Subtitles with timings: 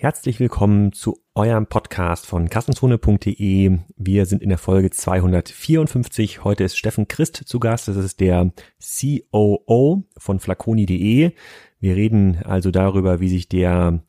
[0.00, 3.78] Herzlich willkommen zu eurem Podcast von kassenzone.de.
[3.96, 6.44] Wir sind in der Folge 254.
[6.44, 7.88] Heute ist Steffen Christ zu Gast.
[7.88, 11.32] Das ist der COO von flaconi.de.
[11.80, 14.04] Wir reden also darüber, wie sich der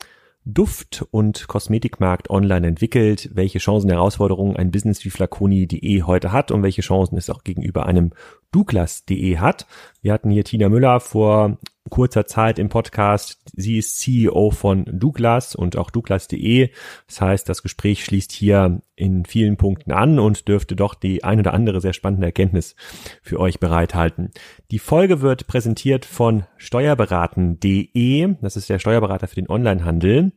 [0.46, 6.62] Duft- und Kosmetikmarkt online entwickelt, welche Chancen Herausforderungen ein Business wie flaconi.de heute hat und
[6.62, 8.12] welche Chancen es auch gegenüber einem
[8.52, 9.66] Douglas.de hat.
[10.04, 11.58] Wir hatten hier Tina Müller vor
[11.90, 13.40] kurzer Zeit im Podcast.
[13.54, 16.70] Sie ist CEO von Douglas und auch Douglas.de.
[17.08, 21.40] Das heißt, das Gespräch schließt hier in vielen Punkten an und dürfte doch die ein
[21.40, 22.76] oder andere sehr spannende Erkenntnis
[23.22, 24.32] für euch bereithalten.
[24.72, 28.36] Die Folge wird präsentiert von steuerberaten.de.
[28.42, 30.34] Das ist der Steuerberater für den Onlinehandel.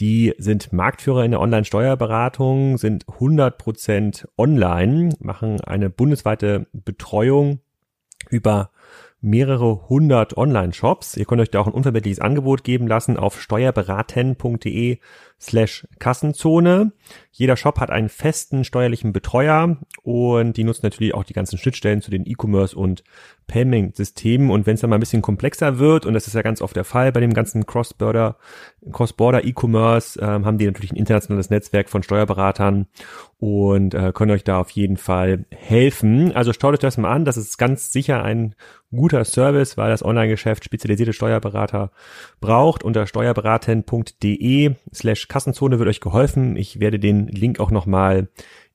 [0.00, 7.60] Die sind Marktführer in der Online-Steuerberatung, sind 100% online, machen eine bundesweite Betreuung
[8.30, 8.70] über
[9.20, 11.16] mehrere hundert Online-Shops.
[11.16, 14.98] Ihr könnt euch da auch ein unverbindliches Angebot geben lassen auf steuerberaten.de
[15.40, 16.92] slash Kassenzone.
[17.30, 22.02] Jeder Shop hat einen festen steuerlichen Betreuer und die nutzen natürlich auch die ganzen Schnittstellen
[22.02, 23.04] zu den E-Commerce und
[23.46, 24.50] Payment-Systemen.
[24.50, 26.74] Und wenn es dann mal ein bisschen komplexer wird, und das ist ja ganz oft
[26.74, 28.36] der Fall bei dem ganzen Cross-Border,
[28.82, 32.86] E-Commerce, ähm, haben die natürlich ein internationales Netzwerk von Steuerberatern
[33.38, 36.32] und äh, können euch da auf jeden Fall helfen.
[36.34, 37.24] Also schaut euch das mal an.
[37.24, 38.56] Das ist ganz sicher ein
[38.90, 41.92] guter Service, weil das Online-Geschäft spezialisierte Steuerberater
[42.40, 42.82] braucht.
[42.82, 46.56] Unter steuerberaten.de slash Kassenzone wird euch geholfen.
[46.56, 48.28] Ich werde den Link auch nochmal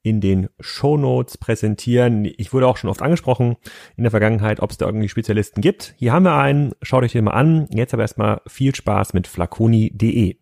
[0.03, 2.25] in den Show Notes präsentieren.
[2.37, 3.55] Ich wurde auch schon oft angesprochen
[3.95, 5.95] in der Vergangenheit, ob es da irgendwie Spezialisten gibt.
[5.97, 6.73] Hier haben wir einen.
[6.81, 7.67] Schaut euch den mal an.
[7.71, 10.35] Jetzt aber erstmal viel Spaß mit flaconi.de.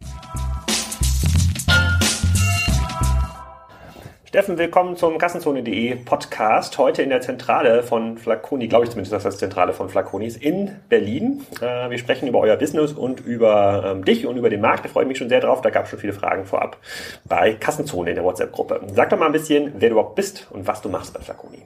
[4.34, 6.78] Steffen, willkommen zum Kassenzone.de Podcast.
[6.78, 10.42] Heute in der Zentrale von Flaconi, glaube ich zumindest, dass das Zentrale von Flaconi ist,
[10.42, 11.46] in Berlin.
[11.60, 14.86] Äh, wir sprechen über euer Business und über ähm, dich und über den Markt.
[14.86, 15.60] Da freue ich mich schon sehr drauf.
[15.60, 16.78] Da gab es schon viele Fragen vorab
[17.26, 18.80] bei Kassenzone in der WhatsApp-Gruppe.
[18.95, 21.64] Sag doch mal ein bisschen, wer du überhaupt bist und was du machst bei Flaconi.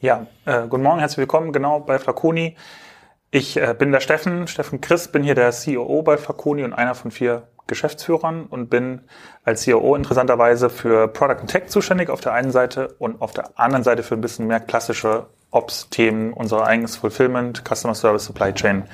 [0.00, 2.56] Ja, äh, guten Morgen, herzlich willkommen genau bei Flaconi.
[3.30, 6.94] Ich äh, bin der Steffen, Steffen Christ, bin hier der CEO bei Flaconi und einer
[6.94, 9.02] von vier Geschäftsführern und bin
[9.44, 13.58] als CEO interessanterweise für Product and Tech zuständig auf der einen Seite und auf der
[13.58, 18.84] anderen Seite für ein bisschen mehr klassische Ops-Themen, unser eigenes Fulfillment, Customer Service, Supply Chain,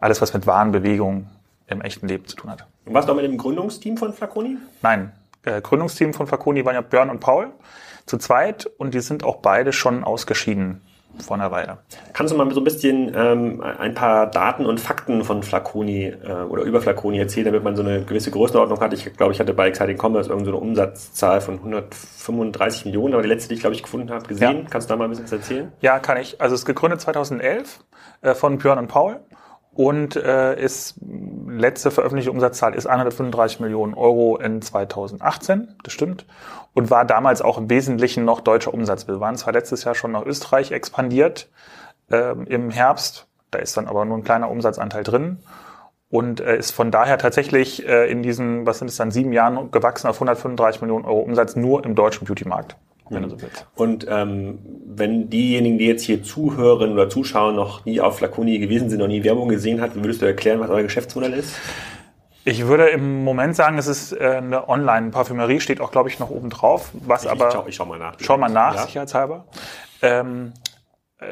[0.00, 1.26] alles was mit Warenbewegung
[1.66, 2.66] im echten Leben zu tun hat.
[2.86, 4.56] Und warst du auch mit dem Gründungsteam von Flaconi?
[4.80, 5.12] Nein,
[5.44, 7.48] äh, Gründungsteam von Flaconi waren ja Björn und Paul
[8.06, 10.80] zu zweit und die sind auch beide schon ausgeschieden
[11.22, 11.78] vor einer Weile.
[12.12, 16.32] Kannst du mal so ein bisschen ähm, ein paar Daten und Fakten von Flaconi äh,
[16.48, 18.92] oder über Flaconi erzählen, damit man so eine gewisse Größenordnung hat?
[18.92, 23.22] Ich glaube, ich hatte bei Exciting Commerce irgendeine so eine Umsatzzahl von 135 Millionen, aber
[23.22, 24.62] die letzte, die ich glaube ich gefunden habe, gesehen.
[24.62, 24.70] Ja.
[24.70, 25.72] Kannst du da mal ein bisschen erzählen?
[25.80, 26.40] Ja, kann ich.
[26.40, 27.80] Also es ist gegründet 2011
[28.22, 29.20] äh, von Björn und Paul
[29.76, 30.94] und äh, ist
[31.46, 36.24] letzte veröffentlichte Umsatzzahl ist 135 Millionen Euro in 2018, das stimmt,
[36.72, 39.06] und war damals auch im Wesentlichen noch deutscher Umsatz.
[39.06, 41.48] Wir waren zwar letztes Jahr schon nach Österreich expandiert
[42.10, 45.38] äh, im Herbst, da ist dann aber nur ein kleiner Umsatzanteil drin
[46.08, 49.70] und äh, ist von daher tatsächlich äh, in diesen, was sind es dann, sieben Jahren
[49.70, 52.76] gewachsen auf 135 Millionen Euro Umsatz nur im deutschen Beauty-Markt
[53.10, 53.66] wenn du so willst.
[53.74, 54.58] Und ähm,
[54.98, 59.08] wenn diejenigen, die jetzt hier zuhören oder zuschauen, noch nie auf Flaconi gewesen sind, noch
[59.08, 61.54] nie Werbung gesehen hat, würdest du erklären, was euer Geschäftsmodell ist?
[62.44, 66.30] Ich würde im Moment sagen, es ist äh, eine Online-Parfümerie, steht auch, glaube ich, noch
[66.30, 66.92] oben drauf.
[67.04, 68.14] Was ich, aber, ich, schau, ich schau mal nach.
[68.20, 68.82] Schau mal nach, ja.
[68.82, 69.46] sicherheitshalber.
[70.00, 70.52] Ähm,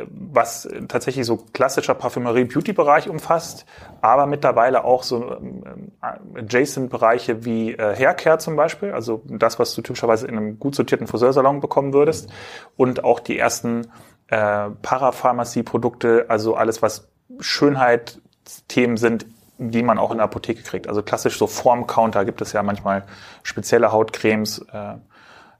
[0.09, 3.67] was tatsächlich so klassischer Parfümerie-Beauty-Bereich umfasst,
[4.01, 9.83] aber mittlerweile auch so ähm, Adjacent-Bereiche wie äh, Haircare zum Beispiel, also das, was du
[9.83, 12.33] typischerweise in einem gut sortierten Friseursalon bekommen würdest
[12.77, 13.89] und auch die ersten
[14.29, 17.09] äh, Parapharmacie-Produkte, also alles, was
[17.41, 19.27] Schönheit-Themen sind,
[19.59, 20.89] die man auch in der Apotheke kriegt.
[20.89, 23.05] Also klassisch so Formcounter gibt es ja manchmal
[23.43, 24.65] spezielle Hautcremes.
[24.73, 24.95] Äh,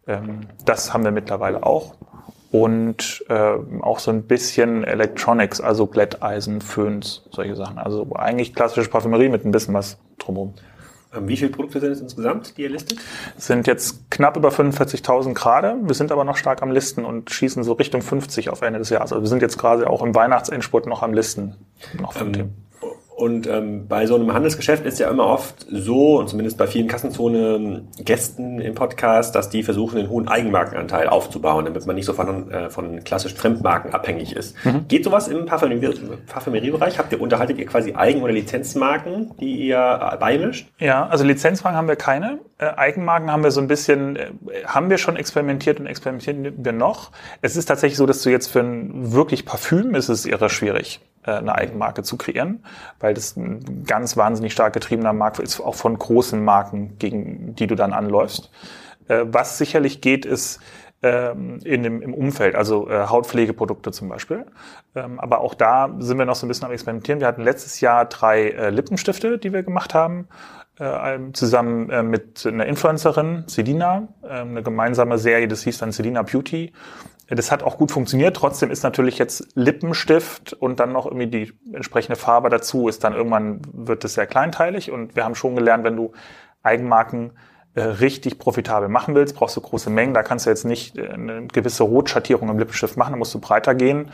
[0.07, 1.95] ähm, das haben wir mittlerweile auch
[2.55, 7.79] und äh, auch so ein bisschen Electronics, also Glätteisen, Föhns, solche Sachen.
[7.79, 10.55] Also eigentlich klassische Parfümerie mit ein bisschen was drumherum.
[11.13, 13.01] Ähm, wie viele Produkte sind es insgesamt, die ihr listet?
[13.37, 15.75] Sind jetzt knapp über 45.000 gerade.
[15.83, 18.91] Wir sind aber noch stark am Listen und schießen so Richtung 50 auf Ende des
[18.91, 19.13] Jahres.
[19.13, 21.57] Also wir sind jetzt gerade auch im Weihnachtsendspurt noch am Listen.
[22.01, 22.53] Noch ähm.
[23.17, 26.89] Und ähm, bei so einem Handelsgeschäft ist ja immer oft so, und zumindest bei vielen
[26.89, 32.51] Kassenzone-Gästen im Podcast, dass die versuchen, einen hohen Eigenmarkenanteil aufzubauen, damit man nicht so von,
[32.51, 34.57] äh, von klassisch Fremdmarken abhängig ist.
[34.65, 34.89] Mhm.
[34.89, 36.99] Geht sowas im Parfümeriebereich?
[36.99, 39.77] Habt ihr, unterhaltet ihr quasi Eigen- oder Lizenzmarken, die ihr
[40.13, 40.67] äh, beimischt?
[40.81, 42.41] Ja, also Lizenzmarken haben wir keine.
[42.59, 44.31] Äh, Eigenmarken haben wir so ein bisschen, äh,
[44.67, 47.13] haben wir schon experimentiert und experimentieren wir noch.
[47.43, 51.01] Es ist tatsächlich so, dass du jetzt für ein wirklich Parfüm ist es irre schwierig
[51.31, 52.65] eine Eigenmarke zu kreieren,
[53.01, 57.67] weil das ein ganz wahnsinnig stark getriebener Markt ist, auch von großen Marken, gegen die
[57.67, 58.51] du dann anläufst.
[59.09, 60.61] Äh, was sicherlich geht, ist
[61.03, 64.47] ähm, in dem, im Umfeld, also äh, Hautpflegeprodukte zum Beispiel.
[64.95, 67.21] Ähm, aber auch da sind wir noch so ein bisschen am Experimentieren.
[67.21, 70.29] Wir hatten letztes Jahr drei äh, Lippenstifte, die wir gemacht haben,
[70.63, 70.64] äh,
[71.33, 76.73] zusammen äh, mit einer Influencerin, Selina, äh, eine gemeinsame Serie, das hieß dann Selina Beauty.
[77.29, 78.37] Das hat auch gut funktioniert.
[78.37, 83.15] Trotzdem ist natürlich jetzt Lippenstift und dann noch irgendwie die entsprechende Farbe dazu, ist dann
[83.15, 84.91] irgendwann wird es sehr kleinteilig.
[84.91, 86.13] Und wir haben schon gelernt, wenn du
[86.63, 87.33] Eigenmarken
[87.75, 90.13] äh, richtig profitabel machen willst, brauchst du große Mengen.
[90.13, 93.41] Da kannst du jetzt nicht äh, eine gewisse Rotschattierung im Lippenstift machen, da musst du
[93.41, 94.11] breiter gehen.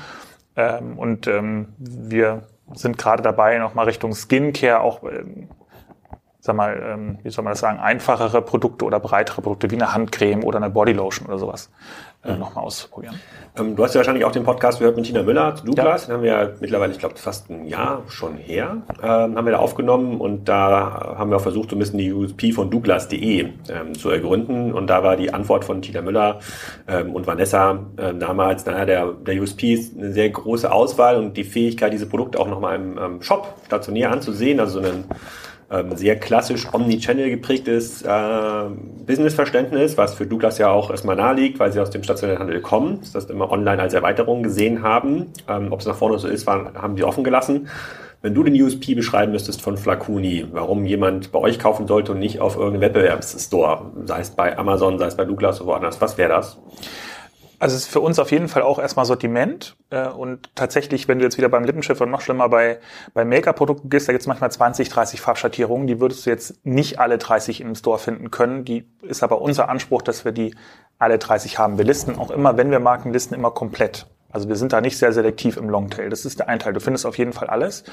[0.57, 5.49] Ähm, und ähm, wir sind gerade dabei, nochmal Richtung Skincare auch, ähm,
[6.41, 9.93] sag mal, ähm, wie soll man das sagen, einfachere Produkte oder breitere Produkte wie eine
[9.93, 11.71] Handcreme oder eine Bodylotion oder sowas
[12.25, 13.21] äh, nochmal auszuprobieren.
[13.59, 16.03] Ähm, du hast ja wahrscheinlich auch den Podcast gehört mit Tina Müller zu Douglas.
[16.03, 16.07] Ja.
[16.07, 19.53] Den haben wir ja mittlerweile, ich glaube, fast ein Jahr schon her, ähm, haben wir
[19.53, 23.41] da aufgenommen und da haben wir auch versucht, so ein bisschen die USP von Douglas.de
[23.41, 24.73] ähm, zu ergründen.
[24.73, 26.41] Und da war die Antwort von Tina Müller
[26.89, 31.37] ähm, und Vanessa ähm, damals, naja, der, der USP ist eine sehr große Auswahl und
[31.37, 35.05] die Fähigkeit, diese Produkte auch nochmal im ähm, Shop stationär anzusehen, also so einen
[35.71, 38.65] ähm, sehr klassisch Omnichannel geprägtes äh,
[39.07, 43.01] Businessverständnis, was für Douglas ja auch erstmal naheliegt, weil sie aus dem stationären Handel kommen,
[43.13, 45.27] das immer online als Erweiterung gesehen haben.
[45.49, 47.69] Ähm, Ob es nach vorne so ist, war, haben sie offen gelassen.
[48.23, 52.19] Wenn du den USP beschreiben müsstest von Flaconi, warum jemand bei euch kaufen sollte und
[52.19, 56.19] nicht auf irgendeinem Wettbewerbsstore, sei es bei Amazon, sei es bei Douglas oder woanders, was
[56.19, 56.59] wäre das?
[57.61, 59.77] Also es ist für uns auf jeden Fall auch erstmal Sortiment.
[59.91, 62.81] Äh, und tatsächlich, wenn du jetzt wieder beim Lippenschiff und noch schlimmer bei,
[63.13, 65.87] bei Make-up-Produkten gehst, da gibt es manchmal 20, 30 Farbschattierungen.
[65.87, 68.65] Die würdest du jetzt nicht alle 30 im Store finden können.
[68.65, 70.55] Die ist aber unser Anspruch, dass wir die
[70.99, 71.77] alle 30 haben.
[71.77, 74.07] Wir listen auch immer, wenn wir Marken listen, immer komplett.
[74.33, 76.09] Also wir sind da nicht sehr selektiv im Longtail.
[76.09, 76.73] Das ist der ein Teil.
[76.73, 77.85] Du findest auf jeden Fall alles.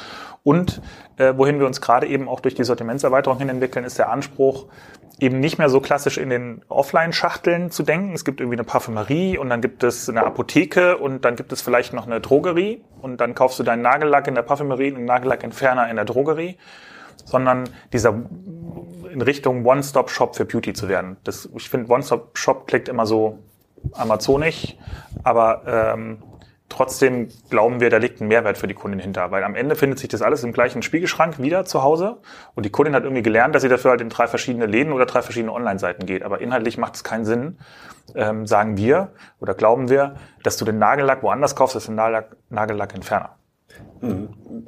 [0.43, 0.81] Und
[1.17, 4.67] äh, wohin wir uns gerade eben auch durch die Sortimentserweiterung hin entwickeln, ist der Anspruch,
[5.19, 8.13] eben nicht mehr so klassisch in den Offline-Schachteln zu denken.
[8.13, 11.61] Es gibt irgendwie eine Parfümerie und dann gibt es eine Apotheke und dann gibt es
[11.61, 15.05] vielleicht noch eine Drogerie und dann kaufst du deinen Nagellack in der Parfümerie und einen
[15.05, 16.57] Nagellackentferner in der Drogerie,
[17.25, 18.13] sondern dieser
[19.11, 21.17] in Richtung One-Stop-Shop für Beauty zu werden.
[21.23, 23.39] Das, ich finde, One-Stop-Shop klingt immer so
[23.93, 24.75] amazonisch,
[25.23, 26.23] aber ähm,
[26.69, 29.99] Trotzdem glauben wir, da liegt ein Mehrwert für die Kundin hinter, weil am Ende findet
[29.99, 32.17] sich das alles im gleichen Spiegelschrank wieder zu Hause
[32.55, 35.05] und die Kundin hat irgendwie gelernt, dass sie dafür halt in drei verschiedene Läden oder
[35.05, 36.23] drei verschiedene Online-Seiten geht.
[36.23, 37.57] Aber inhaltlich macht es keinen Sinn,
[38.15, 42.35] ähm, sagen wir oder glauben wir, dass du den Nagellack woanders kaufst als den Nagellack,
[42.49, 43.29] Nagellackentferner.
[43.29, 43.46] Hm.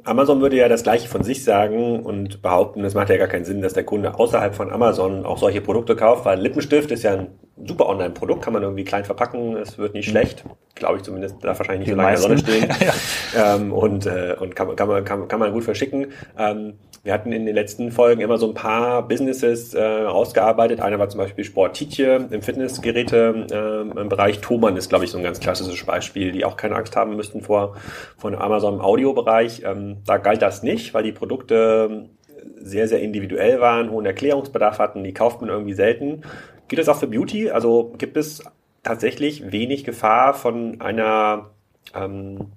[0.04, 3.44] Amazon würde ja das gleiche von sich sagen und behaupten, es macht ja gar keinen
[3.44, 7.12] Sinn, dass der Kunde außerhalb von Amazon auch solche Produkte kauft, weil Lippenstift ist ja
[7.12, 7.28] ein
[7.64, 10.44] super Online-Produkt, kann man irgendwie klein verpacken, es wird nicht schlecht,
[10.74, 12.68] glaube ich zumindest, darf wahrscheinlich nicht Die so lange in der Sonne stehen
[13.34, 13.56] ja.
[13.56, 16.08] ähm, und, äh, und kann, kann, man, kann, kann man gut verschicken.
[16.38, 20.80] Ähm, wir hatten in den letzten Folgen immer so ein paar Businesses äh, ausgearbeitet.
[20.80, 24.32] Einer war zum Beispiel Sportitje im Fitnessgeräte äh.
[24.42, 27.40] Thomann ist, glaube ich, so ein ganz klassisches Beispiel, die auch keine Angst haben müssten
[27.40, 27.76] vor
[28.18, 29.62] von Amazon im Audiobereich.
[29.64, 32.10] Ähm, da galt das nicht, weil die Produkte
[32.58, 36.22] sehr, sehr individuell waren, hohen Erklärungsbedarf hatten, die kauft man irgendwie selten.
[36.68, 37.50] Geht das auch für Beauty?
[37.50, 38.44] Also gibt es
[38.82, 41.50] tatsächlich wenig Gefahr von einer
[41.94, 42.52] ähm,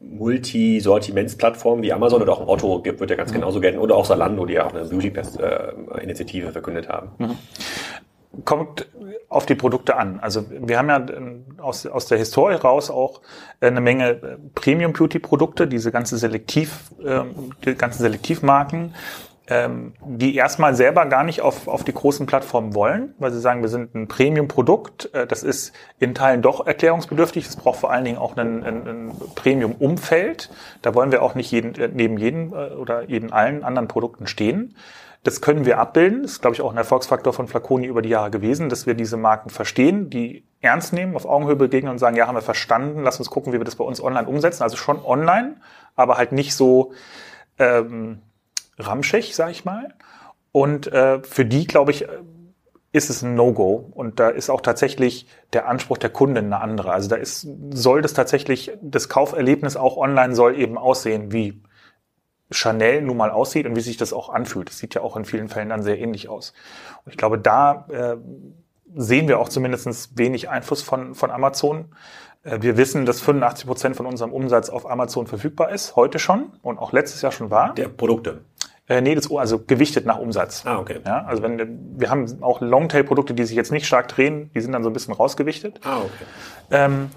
[0.00, 3.36] Multi-Sortimentsplattform wie Amazon oder auch ein Otto gibt, wird ja ganz mhm.
[3.36, 3.78] genauso gelten.
[3.78, 7.10] Oder auch Salando, die ja auch eine Beauty-Initiative verkündet haben.
[7.18, 7.38] Mhm.
[8.44, 8.86] Kommt
[9.28, 10.20] auf die Produkte an.
[10.20, 13.22] Also wir haben ja ähm, aus, aus der Historie raus auch
[13.60, 18.94] äh, eine Menge äh, Premium-Beauty-Produkte, diese ganze Selektiv, ähm, die ganzen Selektivmarken,
[19.48, 23.62] ähm, die erstmal selber gar nicht auf, auf die großen Plattformen wollen, weil sie sagen,
[23.62, 28.04] wir sind ein Premium-Produkt, äh, das ist in Teilen doch erklärungsbedürftig, es braucht vor allen
[28.04, 30.50] Dingen auch ein, ein, ein Premium-Umfeld.
[30.82, 34.26] Da wollen wir auch nicht jeden, äh, neben jedem äh, oder jeden allen anderen Produkten
[34.26, 34.76] stehen.
[35.22, 36.22] Das können wir abbilden.
[36.22, 38.94] Das ist, glaube ich, auch ein Erfolgsfaktor von Flaconi über die Jahre gewesen, dass wir
[38.94, 43.02] diese Marken verstehen, die ernst nehmen, auf Augenhöhe begegnen und sagen, ja, haben wir verstanden,
[43.02, 44.62] lass uns gucken, wie wir das bei uns online umsetzen.
[44.62, 45.56] Also schon online,
[45.96, 46.92] aber halt nicht so
[47.58, 48.22] ähm,
[48.78, 49.94] ramschig, sag ich mal.
[50.52, 52.06] Und äh, für die, glaube ich,
[52.92, 53.90] ist es ein No-Go.
[53.94, 56.92] Und da ist auch tatsächlich der Anspruch der Kunden eine andere.
[56.92, 61.62] Also da ist, soll das tatsächlich, das Kauferlebnis auch online soll eben aussehen, wie
[62.50, 64.68] Chanel nun mal aussieht und wie sich das auch anfühlt.
[64.68, 66.54] Das sieht ja auch in vielen Fällen dann sehr ähnlich aus.
[67.04, 68.16] Und ich glaube, da äh,
[68.94, 71.94] sehen wir auch zumindest wenig Einfluss von, von Amazon.
[72.46, 76.52] Äh, wir wissen, dass 85 Prozent von unserem Umsatz auf Amazon verfügbar ist, heute schon
[76.62, 77.74] und auch letztes Jahr schon war.
[77.74, 78.42] Der Produkte.
[78.88, 80.62] Äh, nee, das, also gewichtet nach Umsatz.
[80.64, 81.00] Ah, okay.
[81.04, 84.72] Ja, also wenn wir haben auch Longtail-Produkte, die sich jetzt nicht stark drehen, die sind
[84.72, 85.80] dann so ein bisschen rausgewichtet.
[85.84, 86.24] Ah, okay.
[86.70, 87.10] Ähm,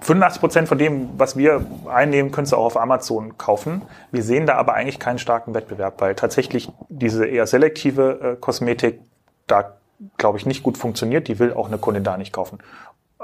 [0.00, 3.80] 85 Prozent von dem, was wir einnehmen, könntest du auch auf Amazon kaufen.
[4.12, 9.00] Wir sehen da aber eigentlich keinen starken Wettbewerb, weil tatsächlich diese eher selektive äh, Kosmetik
[9.46, 9.78] da,
[10.18, 11.28] glaube ich, nicht gut funktioniert.
[11.28, 12.58] Die will auch eine Kundin da nicht kaufen.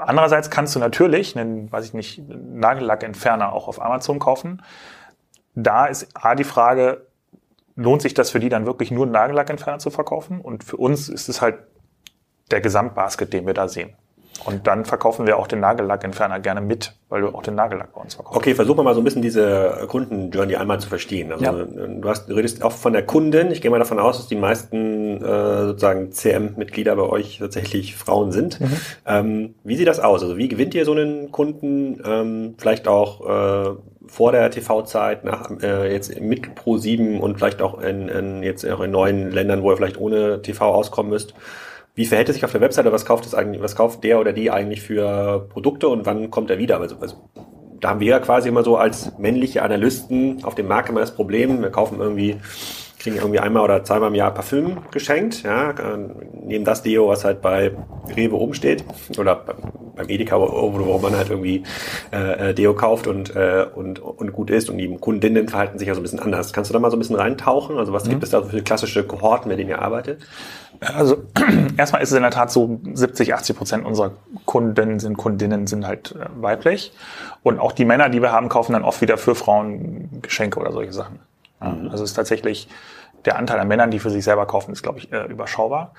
[0.01, 4.61] Andererseits kannst du natürlich einen, weiß ich nicht, Nagellackentferner auch auf Amazon kaufen.
[5.55, 7.07] Da ist A die Frage,
[7.75, 10.41] lohnt sich das für die dann wirklich nur einen Nagellackentferner zu verkaufen?
[10.41, 11.59] Und für uns ist es halt
[12.49, 13.95] der Gesamtbasket, den wir da sehen.
[14.45, 18.01] Und dann verkaufen wir auch den Nagellackentferner gerne mit, weil du auch den Nagellack bei
[18.01, 18.37] uns verkaufst.
[18.37, 21.31] Okay, versuchen wir mal so ein bisschen diese Kundenjourney einmal zu verstehen.
[21.31, 21.51] Also ja.
[21.51, 23.51] du, hast, du redest auch von der Kundin.
[23.51, 28.31] Ich gehe mal davon aus, dass die meisten äh, sozusagen CM-Mitglieder bei euch tatsächlich Frauen
[28.31, 28.59] sind.
[28.59, 28.77] Mhm.
[29.05, 30.23] Ähm, wie sieht das aus?
[30.23, 32.01] Also wie gewinnt ihr so einen Kunden?
[32.03, 33.75] Ähm, vielleicht auch äh,
[34.07, 38.67] vor der TV-Zeit, nach äh, jetzt mit Pro 7 und vielleicht auch in, in jetzt
[38.67, 41.35] auch in neuen Ländern, wo ihr vielleicht ohne TV auskommen müsst
[42.01, 44.33] wie verhält es sich auf der Webseite, was kauft es eigentlich, was kauft der oder
[44.33, 46.81] die eigentlich für Produkte und wann kommt er wieder?
[46.81, 47.29] Also, also
[47.79, 51.13] da haben wir ja quasi immer so als männliche Analysten auf dem Markt immer das
[51.13, 52.37] Problem, wir kaufen irgendwie
[53.01, 55.73] kriegen irgendwie einmal oder zweimal im Jahr Parfüm geschenkt, ja,
[56.33, 57.71] nehmen das Deo, was halt bei
[58.15, 58.83] Rewe oben steht
[59.17, 59.35] oder
[59.95, 61.63] beim Edeka, wo, wo man halt irgendwie
[62.13, 65.87] äh, äh, Deo kauft und, äh, und, und gut ist und die Kundinnen verhalten sich
[65.87, 66.53] ja so ein bisschen anders.
[66.53, 67.77] Kannst du da mal so ein bisschen reintauchen?
[67.77, 68.11] Also was mhm.
[68.11, 70.21] gibt es da für klassische Kohorten, mit denen ihr arbeitet?
[70.79, 71.23] Also
[71.77, 74.11] erstmal ist es in der Tat so, 70, 80 Prozent unserer
[74.45, 76.91] Kunden sind Kundinnen sind halt äh, weiblich
[77.43, 80.71] und auch die Männer, die wir haben, kaufen dann oft wieder für Frauen Geschenke oder
[80.71, 81.19] solche Sachen.
[81.61, 81.89] Mhm.
[81.89, 82.67] Also es ist tatsächlich
[83.25, 85.93] der Anteil an Männern, die für sich selber kaufen, ist, glaube ich, äh, überschaubar.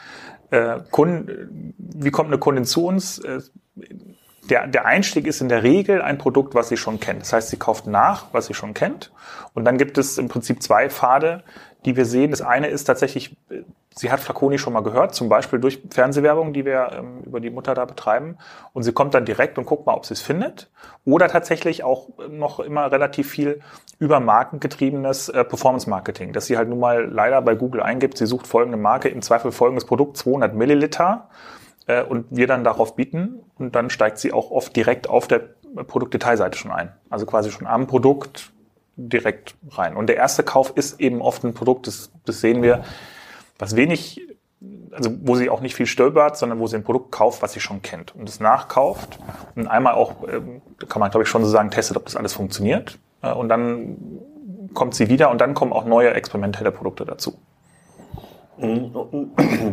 [0.50, 3.18] Äh, Kunden, wie kommt eine Kundin zu uns?
[3.18, 3.40] Äh,
[4.50, 7.22] der, der Einstieg ist in der Regel ein Produkt, was sie schon kennt.
[7.22, 9.12] Das heißt, sie kauft nach, was sie schon kennt.
[9.54, 11.44] Und dann gibt es im Prinzip zwei Pfade,
[11.84, 12.30] die wir sehen.
[12.30, 13.36] Das eine ist tatsächlich,
[13.94, 17.50] sie hat Flaconi schon mal gehört, zum Beispiel durch Fernsehwerbung, die wir ähm, über die
[17.50, 18.38] Mutter da betreiben.
[18.72, 20.70] Und sie kommt dann direkt und guckt mal, ob sie es findet.
[21.04, 23.60] Oder tatsächlich auch noch immer relativ viel
[23.98, 28.46] über markengetriebenes äh, Performance-Marketing, dass sie halt nun mal leider bei Google eingibt, sie sucht
[28.46, 31.28] folgende Marke, im Zweifel folgendes Produkt, 200 Milliliter.
[31.86, 33.40] Äh, und wir dann darauf bieten.
[33.58, 35.40] Und dann steigt sie auch oft direkt auf der
[35.86, 36.92] Produktdetailseite schon ein.
[37.10, 38.51] Also quasi schon am Produkt
[38.96, 39.96] direkt rein.
[39.96, 42.84] Und der erste Kauf ist eben oft ein Produkt, das, das sehen wir,
[43.58, 44.20] was wenig,
[44.92, 47.60] also wo sie auch nicht viel stöbert, sondern wo sie ein Produkt kauft, was sie
[47.60, 49.18] schon kennt und es nachkauft
[49.54, 52.32] und einmal auch, ähm, kann man glaube ich schon so sagen, testet, ob das alles
[52.32, 52.98] funktioniert.
[53.22, 53.96] Äh, und dann
[54.74, 57.38] kommt sie wieder und dann kommen auch neue experimentelle Produkte dazu.
[58.58, 58.92] Mhm.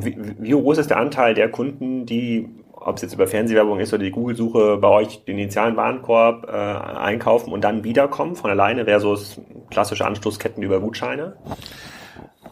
[0.01, 2.49] Wie, wie groß ist der Anteil der Kunden, die
[2.81, 6.51] ob es jetzt über Fernsehwerbung ist oder die Google-Suche bei euch den initialen Warenkorb äh,
[6.51, 11.37] einkaufen und dann wiederkommen von alleine versus klassische Anstoßketten über Gutscheine?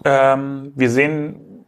[0.05, 1.65] Ähm, wir sehen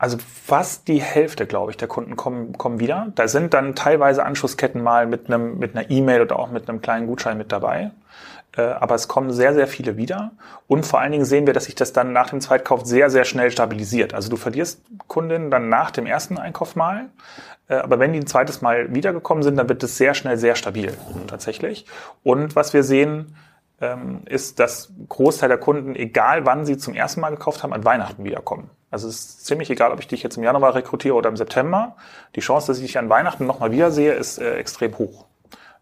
[0.00, 3.12] also fast die Hälfte, glaube ich, der Kunden kommen, kommen wieder.
[3.16, 6.80] Da sind dann teilweise Anschlussketten mal mit einem mit einer E-Mail oder auch mit einem
[6.80, 7.90] kleinen Gutschein mit dabei.
[8.56, 10.32] Äh, aber es kommen sehr, sehr viele wieder.
[10.66, 13.24] Und vor allen Dingen sehen wir, dass sich das dann nach dem Zweitkauf sehr, sehr
[13.24, 14.14] schnell stabilisiert.
[14.14, 17.10] Also du verlierst Kundinnen dann nach dem ersten Einkauf mal.
[17.68, 20.56] Äh, aber wenn die ein zweites Mal wiedergekommen sind, dann wird es sehr schnell sehr
[20.56, 20.92] stabil
[21.26, 21.86] tatsächlich.
[22.22, 23.36] Und was wir sehen,
[23.80, 27.84] ähm, ist, dass Großteil der Kunden, egal wann sie zum ersten Mal gekauft haben, an
[27.84, 28.70] Weihnachten wiederkommen.
[28.90, 31.96] Also es ist ziemlich egal, ob ich dich jetzt im Januar rekrutiere oder im September.
[32.34, 35.26] Die Chance, dass ich dich an Weihnachten nochmal wiedersehe, ist äh, extrem hoch.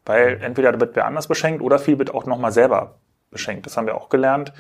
[0.09, 2.95] Weil entweder wird wer anders beschenkt oder viel wird auch nochmal selber
[3.31, 3.67] beschenkt.
[3.67, 4.55] Das haben wir auch gelernt.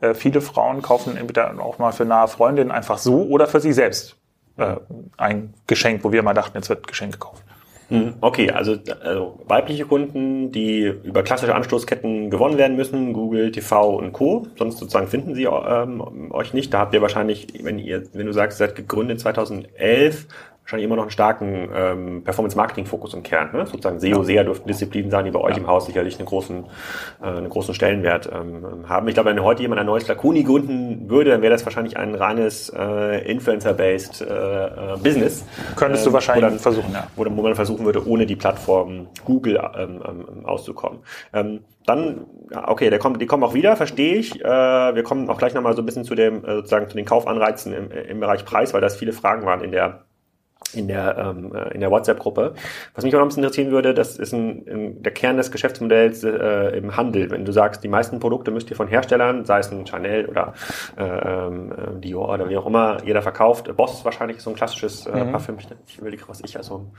[0.00, 3.74] Äh, viele Frauen kaufen entweder auch mal für nahe Freundinnen einfach so oder für sich
[3.74, 4.16] selbst
[4.58, 4.76] äh,
[5.16, 7.42] ein Geschenk, wo wir mal dachten, jetzt wird Geschenk gekauft.
[7.88, 13.96] Hm, okay, also, also weibliche Kunden, die über klassische Anstoßketten gewonnen werden müssen, Google, TV
[13.96, 14.46] und Co.
[14.56, 16.72] Sonst sozusagen finden sie ähm, euch nicht.
[16.72, 20.28] Da habt ihr wahrscheinlich, wenn ihr, wenn du sagst, seid gegründet 2011,
[20.70, 23.50] wahrscheinlich immer noch einen starken ähm, Performance-Marketing-Fokus im Kern.
[23.52, 23.66] Ne?
[23.66, 26.64] Sozusagen SEO, SEA dürften Disziplinen sein, die bei euch im Haus sicherlich einen großen,
[27.20, 29.08] äh, einen großen Stellenwert ähm, haben.
[29.08, 32.14] Ich glaube, wenn heute jemand ein neues Flaconi gründen würde, dann wäre das wahrscheinlich ein
[32.14, 35.44] reines äh, Influencer-based äh, äh Business.
[35.74, 37.08] Könntest du ähm, wahrscheinlich dann, versuchen, ja.
[37.16, 41.00] Wo, wo man versuchen würde, ohne die Plattform Google ähm, ähm, auszukommen.
[41.32, 42.26] Ähm, dann,
[42.66, 44.40] okay, der kommt, die kommen auch wieder, verstehe ich.
[44.40, 44.44] Äh,
[44.94, 47.72] wir kommen auch gleich nochmal so ein bisschen zu dem, äh, sozusagen zu den Kaufanreizen
[47.72, 50.04] im, im Bereich Preis, weil das viele Fragen waren in der
[50.74, 52.54] in der, ähm, äh, in der WhatsApp-Gruppe.
[52.94, 55.50] Was mich auch noch ein bisschen interessieren würde, das ist ein, ein, der Kern des
[55.50, 57.30] Geschäftsmodells äh, im Handel.
[57.30, 60.54] Wenn du sagst, die meisten Produkte müsst ihr von Herstellern, sei es ein Chanel oder
[60.96, 63.74] äh, ähm, äh, Dior oder wie auch immer, jeder verkauft.
[63.76, 65.32] Boss wahrscheinlich ist so ein klassisches äh, mhm.
[65.32, 65.56] Parfüm.
[65.58, 66.90] Ich, ich überlege, was ich also,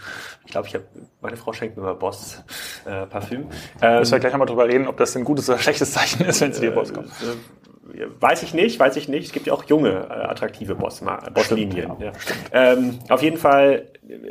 [0.46, 0.86] ich glaube, ich habe,
[1.22, 2.44] meine Frau schenkt mir mal Boss
[2.86, 3.48] äh, Parfüm.
[3.82, 6.42] Ähm, Müssen wir gleich nochmal drüber reden, ob das ein gutes oder schlechtes Zeichen ist,
[6.42, 7.10] wenn sie dir Boss kommt.
[8.19, 9.25] Weiß ich nicht, weiß ich nicht.
[9.25, 11.93] Es gibt ja auch junge, äh, attraktive Bosslinien.
[12.00, 12.11] ja.
[12.51, 13.88] ähm, auf jeden Fall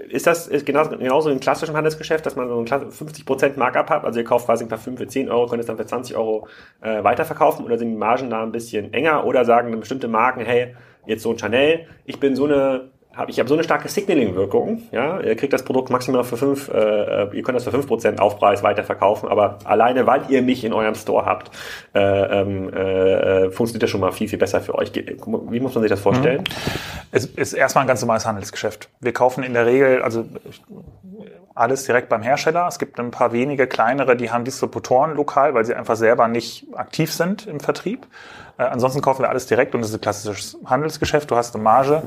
[0.08, 4.04] ist das ist genauso, genauso im klassischen Handelsgeschäft, dass man so ein 50% Markup hat.
[4.04, 6.46] Also ihr kauft quasi ein Parfüm für 10 Euro, könnt es dann für 20 Euro
[6.80, 10.76] äh, weiterverkaufen oder sind die Margen da ein bisschen enger oder sagen bestimmte Marken, hey,
[11.06, 12.90] jetzt so ein Chanel, ich bin so eine
[13.20, 16.68] habe ich habe so eine starke Signaling-Wirkung, ja, ihr kriegt das Produkt maximal für fünf,
[16.68, 20.72] äh, ihr könnt das für fünf Prozent Aufpreis weiterverkaufen, aber alleine, weil ihr mich in
[20.72, 21.50] eurem Store habt,
[21.94, 24.92] äh, ähm, äh, funktioniert das schon mal viel, viel besser für euch.
[24.94, 26.40] Wie muss man sich das vorstellen?
[26.40, 26.44] Mhm.
[27.12, 28.88] Es ist erstmal ein ganz normales Handelsgeschäft.
[29.00, 30.24] Wir kaufen in der Regel, also
[31.54, 32.66] alles direkt beim Hersteller.
[32.68, 36.66] Es gibt ein paar wenige kleinere, die haben Distributoren lokal, weil sie einfach selber nicht
[36.74, 38.06] aktiv sind im Vertrieb.
[38.60, 41.30] Äh, ansonsten kaufen wir alles direkt und das ist ein klassisches Handelsgeschäft.
[41.30, 42.02] Du hast eine Marge,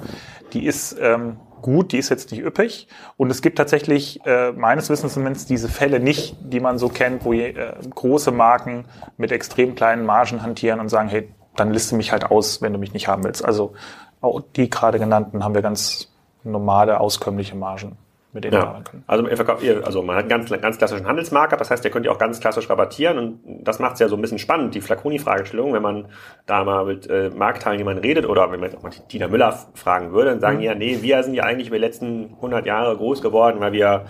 [0.54, 2.88] die ist ähm, gut, die ist jetzt nicht üppig.
[3.18, 7.26] Und es gibt tatsächlich äh, meines Wissens zumindest diese Fälle nicht, die man so kennt,
[7.26, 8.86] wo äh, große Marken
[9.18, 12.80] mit extrem kleinen Margen hantieren und sagen, hey, dann liste mich halt aus, wenn du
[12.80, 13.44] mich nicht haben willst.
[13.44, 13.74] Also
[14.22, 16.10] auch die gerade genannten haben wir ganz
[16.44, 17.98] normale, auskömmliche Margen
[18.34, 18.64] mit denen ja.
[18.64, 19.04] arbeiten können.
[19.08, 21.92] Also, ihr verkauft, ihr, also man hat einen ganz, ganz klassischen Handelsmarker, das heißt, ihr
[21.92, 24.76] könnt ihr auch ganz klassisch rabattieren und das macht es ja so ein bisschen spannend,
[24.76, 26.08] die Flaconi-Fragestellung, wenn man
[26.46, 30.12] da mal mit äh, Marktteilnehmern redet oder wenn man jetzt auch mal Tina Müller fragen
[30.12, 30.64] würde, dann sagen mhm.
[30.64, 34.06] ja, nee, wir sind ja eigentlich über die letzten 100 Jahre groß geworden, weil wir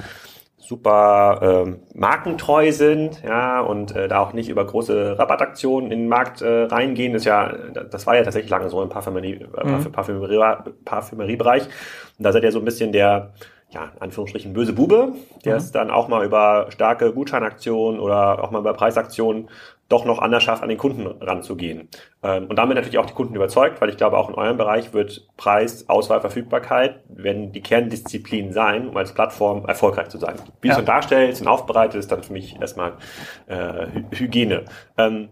[0.66, 6.08] super ähm, markentreu sind, ja, und äh, da auch nicht über große Rabattaktionen in den
[6.08, 7.14] Markt äh, reingehen.
[7.16, 7.54] Ist ja,
[7.92, 9.92] das war ja tatsächlich lange so im Parfümerie, äh, mhm.
[9.92, 10.40] Parfümerie,
[10.86, 11.64] Parfümeriebereich.
[11.64, 13.34] Und da seid ihr so ein bisschen der
[13.74, 15.14] ja, in Anführungsstrichen böse Bube,
[15.44, 15.58] der mhm.
[15.58, 19.50] es dann auch mal über starke Gutscheinaktionen oder auch mal über Preisaktionen
[19.90, 21.90] doch noch anders schafft, an den Kunden ranzugehen.
[22.24, 24.94] Ähm, und damit natürlich auch die Kunden überzeugt, weil ich glaube, auch in eurem Bereich
[24.94, 30.36] wird Preis, Auswahl, Verfügbarkeit werden die Kerndisziplinen sein, um als Plattform erfolgreich zu sein.
[30.62, 30.76] Wie ja.
[30.76, 32.94] du es dann darstellst und aufbereitet, ist dann für mich erstmal
[33.48, 34.66] äh, Hygiene.
[34.98, 35.30] Ähm,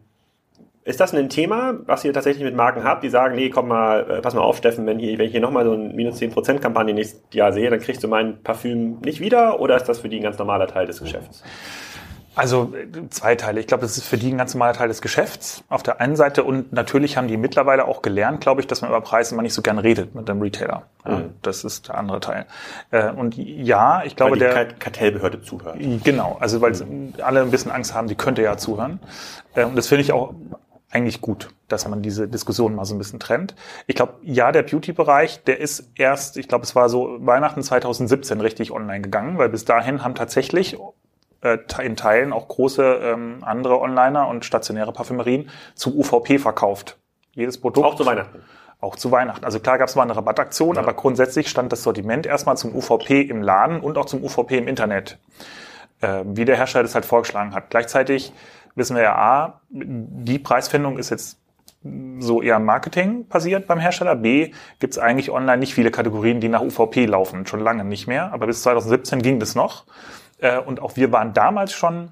[0.91, 4.09] ist das ein Thema, was ihr tatsächlich mit Marken habt, die sagen, nee, komm mal,
[4.09, 6.59] äh, pass mal auf, Steffen, wenn, hier, wenn ich hier nochmal so ein minus 10%
[6.59, 10.09] Kampagne nächstes Jahr sehe, dann kriegst du mein Parfüm nicht wieder oder ist das für
[10.09, 11.43] die ein ganz normaler Teil des Geschäfts?
[12.35, 13.59] Also äh, zwei Teile.
[13.59, 16.15] Ich glaube, das ist für die ein ganz normaler Teil des Geschäfts auf der einen
[16.15, 19.41] Seite und natürlich haben die mittlerweile auch gelernt, glaube ich, dass man über Preise immer
[19.41, 20.83] nicht so gern redet mit dem Retailer.
[21.05, 21.33] Mhm.
[21.41, 22.45] Das ist der andere Teil.
[22.91, 25.77] Äh, und ja, ich glaube, weil die der Kartellbehörde zuhört.
[26.03, 27.13] Genau, also weil mhm.
[27.21, 28.99] alle ein bisschen Angst haben, die könnte ja zuhören.
[29.53, 30.33] Und das finde ich auch
[30.91, 33.55] eigentlich gut, dass man diese Diskussion mal so ein bisschen trennt.
[33.87, 38.41] Ich glaube, ja, der Beauty-Bereich, der ist erst, ich glaube, es war so Weihnachten 2017
[38.41, 40.77] richtig online gegangen, weil bis dahin haben tatsächlich
[41.41, 46.97] äh, in Teilen auch große ähm, andere Onliner und stationäre Parfümerien zu UVP verkauft.
[47.33, 47.87] Jedes Produkt.
[47.87, 48.41] Auch zu Weihnachten.
[48.81, 49.45] Auch zu Weihnachten.
[49.45, 50.81] Also klar gab es mal eine Rabattaktion, ja.
[50.81, 54.67] aber grundsätzlich stand das Sortiment erstmal zum UVP im Laden und auch zum UVP im
[54.67, 55.19] Internet.
[56.01, 57.69] Äh, wie der Hersteller das halt vorgeschlagen hat.
[57.69, 58.33] Gleichzeitig
[58.75, 61.41] wissen wir ja, A, die Preisfindung ist jetzt
[62.19, 64.15] so eher Marketing passiert beim Hersteller.
[64.15, 68.07] B, gibt es eigentlich online nicht viele Kategorien, die nach UVP laufen, schon lange nicht
[68.07, 68.31] mehr.
[68.33, 69.85] Aber bis 2017 ging das noch.
[70.39, 72.11] Äh, und auch wir waren damals schon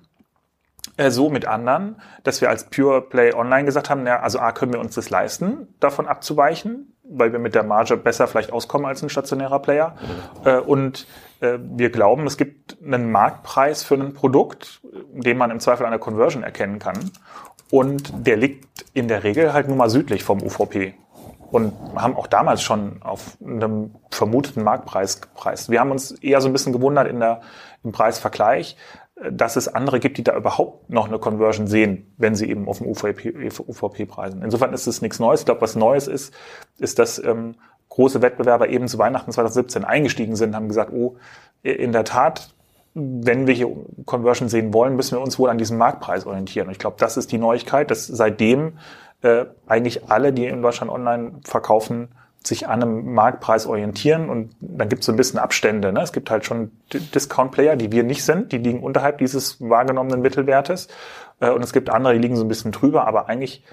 [0.97, 4.51] äh, so mit anderen, dass wir als Pure Play Online gesagt haben, ja, also A,
[4.53, 8.87] können wir uns das leisten, davon abzuweichen, weil wir mit der Marge besser vielleicht auskommen
[8.87, 9.95] als ein stationärer Player.
[10.43, 10.59] Mhm.
[10.63, 15.85] Und äh, wir glauben, es gibt einen Marktpreis für ein Produkt, den man im Zweifel
[15.85, 17.11] an der Conversion erkennen kann.
[17.71, 20.95] Und der liegt in der Regel halt nur mal südlich vom UVP.
[21.51, 25.69] Und haben auch damals schon auf einem vermuteten Marktpreis gepreist.
[25.69, 27.41] Wir haben uns eher so ein bisschen gewundert in der,
[27.83, 28.75] im Preisvergleich,
[29.31, 32.77] dass es andere gibt, die da überhaupt noch eine Conversion sehen, wenn sie eben auf
[32.77, 34.41] dem UVP, UVP preisen.
[34.43, 35.41] Insofern ist es nichts Neues.
[35.41, 36.33] Ich glaube, was Neues ist,
[36.77, 37.55] ist, dass ähm,
[37.89, 41.17] große Wettbewerber eben zu Weihnachten 2017 eingestiegen sind, haben gesagt, oh,
[41.63, 42.53] in der Tat,
[42.93, 43.69] wenn wir hier
[44.05, 46.67] Conversion sehen wollen, müssen wir uns wohl an diesem Marktpreis orientieren.
[46.67, 48.77] Und ich glaube, das ist die Neuigkeit, dass seitdem
[49.21, 52.09] äh, eigentlich alle, die in Deutschland online verkaufen,
[52.45, 55.91] sich an einem Marktpreis orientieren und dann gibt es so ein bisschen Abstände.
[55.91, 56.01] Ne?
[56.01, 60.87] Es gibt halt schon Discount-Player, die wir nicht sind, die liegen unterhalb dieses wahrgenommenen Mittelwertes
[61.41, 63.63] äh, und es gibt andere, die liegen so ein bisschen drüber, aber eigentlich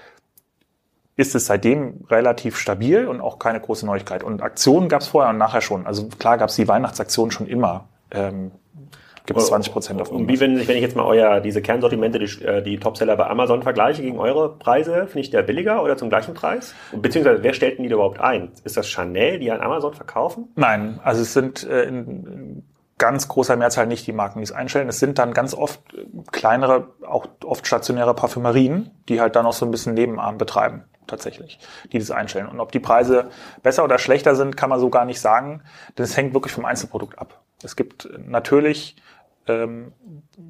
[1.17, 4.23] ist es seitdem relativ stabil und auch keine große Neuigkeit.
[4.23, 5.87] Und Aktionen gab es vorher und nachher schon.
[5.87, 7.89] Also klar gab es die Weihnachtsaktion schon immer.
[8.11, 8.51] Ähm,
[9.25, 12.19] gibt es 20 Prozent auf Und wie wenn, wenn ich jetzt mal euer, diese Kernsortimente,
[12.19, 15.97] die, äh, die Topseller bei Amazon vergleiche gegen eure Preise, finde ich der billiger oder
[15.97, 16.75] zum gleichen Preis?
[16.93, 18.51] Beziehungsweise wer stellt denn die überhaupt ein?
[18.63, 20.49] Ist das Chanel, die an Amazon verkaufen?
[20.55, 22.63] Nein, also es sind äh, in, in
[22.99, 24.87] ganz großer Mehrzahl nicht die Marken, die es einstellen.
[24.87, 25.81] Es sind dann ganz oft
[26.31, 31.59] kleinere, auch oft stationäre Parfümerien, die halt dann auch so ein bisschen Nebenarm betreiben tatsächlich,
[31.91, 32.47] die das einstellen.
[32.47, 33.29] Und ob die Preise
[33.63, 35.61] besser oder schlechter sind, kann man so gar nicht sagen,
[35.97, 37.41] denn es hängt wirklich vom Einzelprodukt ab.
[37.63, 38.95] Es gibt natürlich
[39.47, 39.93] ähm,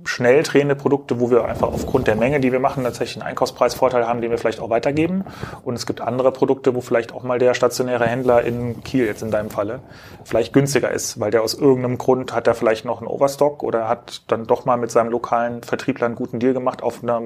[0.03, 4.07] schnell drehende Produkte, wo wir einfach aufgrund der Menge, die wir machen, tatsächlich einen Einkaufspreisvorteil
[4.07, 5.23] haben, den wir vielleicht auch weitergeben.
[5.63, 9.21] Und es gibt andere Produkte, wo vielleicht auch mal der stationäre Händler in Kiel jetzt
[9.21, 9.81] in deinem Falle
[10.23, 13.87] vielleicht günstiger ist, weil der aus irgendeinem Grund hat er vielleicht noch einen Overstock oder
[13.87, 17.21] hat dann doch mal mit seinem lokalen Vertriebler einen guten Deal gemacht auf einer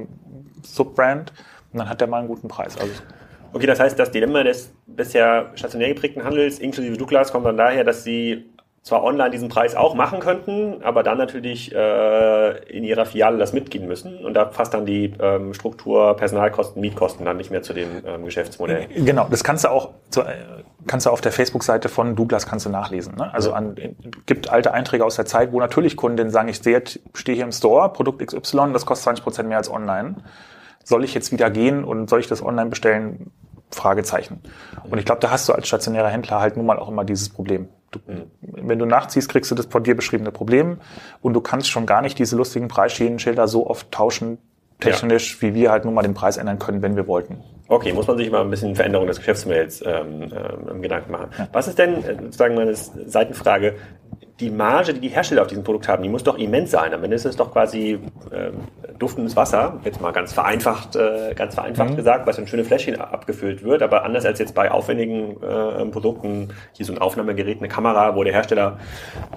[0.64, 1.34] Subbrand
[1.74, 2.78] und dann hat er mal einen guten Preis.
[2.78, 2.92] Also
[3.54, 7.84] Okay, das heißt, das Dilemma des bisher stationär geprägten Handels inklusive Douglas kommt dann daher,
[7.84, 8.46] dass sie
[8.82, 13.54] zwar online diesen Preis auch machen könnten, aber dann natürlich äh, in ihrer Filiale das
[13.54, 17.74] mitgehen müssen und da passt dann die ähm, Struktur, Personalkosten, Mietkosten dann nicht mehr zu
[17.74, 18.88] dem ähm, Geschäftsmodell.
[18.96, 20.34] Genau, das kannst du auch zu, äh,
[20.88, 23.16] kannst du auf der Facebook-Seite von Douglas kannst du nachlesen.
[23.16, 23.32] Ne?
[23.32, 23.76] Also an,
[24.26, 26.82] gibt alte Einträge aus der Zeit, wo natürlich Kunden sagen, ich stehe
[27.36, 30.16] hier im Store, Produkt XY, das kostet 20 Prozent mehr als online.
[30.84, 33.32] Soll ich jetzt wieder gehen und soll ich das online bestellen?
[33.74, 34.42] Fragezeichen.
[34.90, 37.30] Und ich glaube, da hast du als stationärer Händler halt nun mal auch immer dieses
[37.30, 37.70] Problem.
[37.92, 38.00] Du,
[38.42, 40.80] wenn du nachziehst, kriegst du das von dir beschriebene Problem
[41.22, 44.38] und du kannst schon gar nicht diese lustigen Preisschienenschilder so oft tauschen,
[44.80, 45.42] technisch, ja.
[45.42, 47.44] wie wir halt nun mal den Preis ändern können, wenn wir wollten.
[47.68, 50.30] Okay, muss man sich mal ein bisschen Veränderung des Geschäftsmodells ähm,
[50.74, 51.28] ähm, Gedanken machen.
[51.38, 51.48] Ja.
[51.54, 53.76] Was ist denn, äh, sozusagen meine Seitenfrage,
[54.42, 56.94] die Marge, die die Hersteller auf diesem Produkt haben, die muss doch immens sein.
[56.94, 58.00] Am Ende ist es doch quasi
[58.32, 58.52] äh,
[58.98, 61.96] duftendes Wasser, jetzt mal ganz vereinfacht, äh, ganz vereinfacht mhm.
[61.96, 63.84] gesagt, was in schöne Fläschchen abgefüllt wird.
[63.84, 68.24] Aber anders als jetzt bei aufwendigen äh, Produkten, hier so ein Aufnahmegerät, eine Kamera, wo
[68.24, 68.80] der Hersteller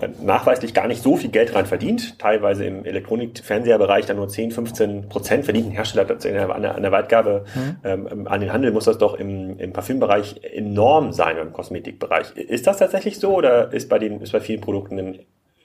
[0.01, 4.53] äh, nachweislich gar nicht so viel Geld rein verdient, teilweise im Elektronik-Fernseherbereich dann nur 10,
[4.53, 6.07] 15 Prozent verdient ein Hersteller
[6.55, 7.77] an der, an der Weitgabe mhm.
[7.85, 12.37] ähm, an den Handel, muss das doch im, im Parfümbereich enorm sein, im Kosmetikbereich.
[12.37, 15.21] Ist das tatsächlich so oder ist bei den, ist bei vielen Produkten ein,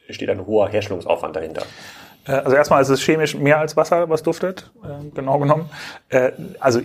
[0.09, 1.63] steht ein hoher Herstellungsaufwand dahinter.
[2.27, 5.69] Äh, also erstmal ist es chemisch mehr als Wasser, was duftet, äh, genau genommen.
[6.09, 6.81] Äh, also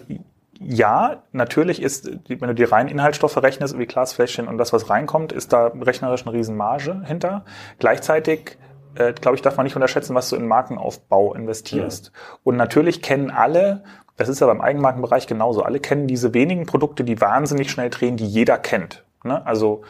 [0.60, 5.32] ja, natürlich ist, wenn du die reinen Inhaltsstoffe rechnest, wie Glasfläschchen und das, was reinkommt,
[5.32, 7.44] ist da rechnerisch eine Riesenmarge hinter.
[7.78, 8.56] Gleichzeitig,
[8.94, 12.12] äh, glaube ich, darf man nicht unterschätzen, was du in Markenaufbau investierst.
[12.14, 12.38] Ja.
[12.44, 13.82] Und natürlich kennen alle,
[14.16, 18.16] das ist ja beim Eigenmarkenbereich genauso, alle kennen diese wenigen Produkte, die wahnsinnig schnell drehen,
[18.16, 19.04] die jeder kennt.
[19.24, 19.44] Ne?
[19.44, 19.82] Also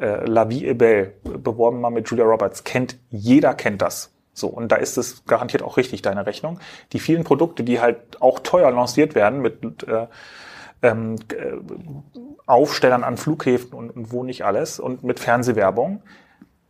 [0.00, 4.12] äh, La Vie est Belle, beworben mal mit Julia Roberts, kennt, jeder kennt das.
[4.32, 6.60] So, und da ist es garantiert auch richtig, deine Rechnung.
[6.92, 10.06] Die vielen Produkte, die halt auch teuer lanciert werden mit äh,
[10.82, 11.52] ähm, äh,
[12.46, 16.02] Aufstellern an Flughäfen und, und wo nicht alles und mit Fernsehwerbung,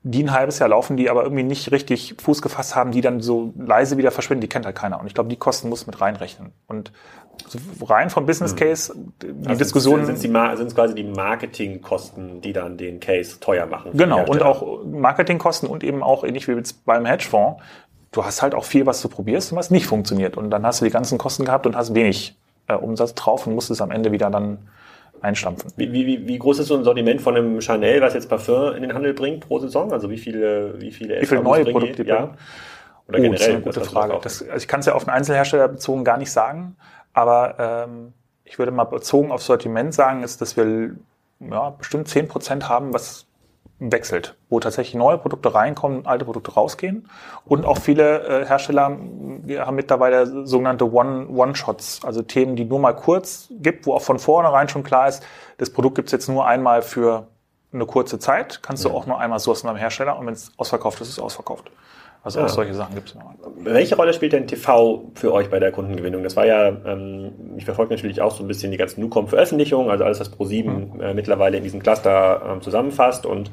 [0.02, 3.20] die ein halbes Jahr laufen, die aber irgendwie nicht richtig Fuß gefasst haben, die dann
[3.20, 4.98] so leise wieder verschwinden, die kennt halt keiner.
[4.98, 6.52] Und ich glaube, die Kosten muss mit reinrechnen.
[6.66, 6.92] Und
[7.86, 8.58] rein vom Business hm.
[8.58, 10.06] Case, die also Diskussion.
[10.06, 13.92] Sind es quasi die Marketingkosten, die dann den Case teuer machen?
[13.94, 17.62] Genau, und auch Marketingkosten und eben auch ähnlich wie beim Hedgefonds.
[18.12, 20.36] Du hast halt auch viel, was du probierst und was nicht funktioniert.
[20.36, 22.36] Und dann hast du die ganzen Kosten gehabt und hast wenig
[22.66, 24.68] äh, Umsatz drauf und musst es am Ende wieder dann
[25.22, 25.72] einstampfen.
[25.76, 28.82] Wie, wie, wie groß ist so ein Sortiment von einem Chanel, was jetzt Parfum in
[28.82, 29.92] den Handel bringt pro Saison?
[29.92, 32.34] Also wie viele, wie viele, wie viele neue Produkte ja?
[33.08, 33.30] Oder oh, generell?
[33.32, 34.18] Das ist eine gute Frage.
[34.22, 36.76] Das, also ich kann es ja auf einen Einzelhersteller bezogen gar nicht sagen,
[37.12, 38.12] aber ähm,
[38.44, 40.96] ich würde mal bezogen auf Sortiment sagen, ist, dass wir
[41.40, 43.26] ja, bestimmt zehn Prozent haben, was
[43.80, 47.08] wechselt, wo tatsächlich neue Produkte reinkommen, alte Produkte rausgehen.
[47.46, 53.48] Und auch viele äh, Hersteller haben mittlerweile sogenannte One-Shots, also Themen, die nur mal kurz
[53.50, 55.24] gibt, wo auch von vornherein schon klar ist,
[55.56, 57.26] das Produkt gibt's jetzt nur einmal für
[57.72, 58.90] eine kurze Zeit, kannst ja.
[58.90, 61.70] du auch nur einmal sourcen beim Hersteller und wenn es ausverkauft ist, ist es ausverkauft.
[62.22, 62.44] Also ja.
[62.44, 63.34] auch solche Sachen gibt's noch.
[63.56, 66.22] Welche Rolle spielt denn TV für euch bei der Kundengewinnung?
[66.22, 70.04] Das war ja, ähm, ich verfolge natürlich auch so ein bisschen die ganzen Nucom-Veröffentlichungen, also
[70.04, 71.00] alles, was Pro7 mhm.
[71.00, 73.50] äh, mittlerweile in diesem Cluster ähm, zusammenfasst und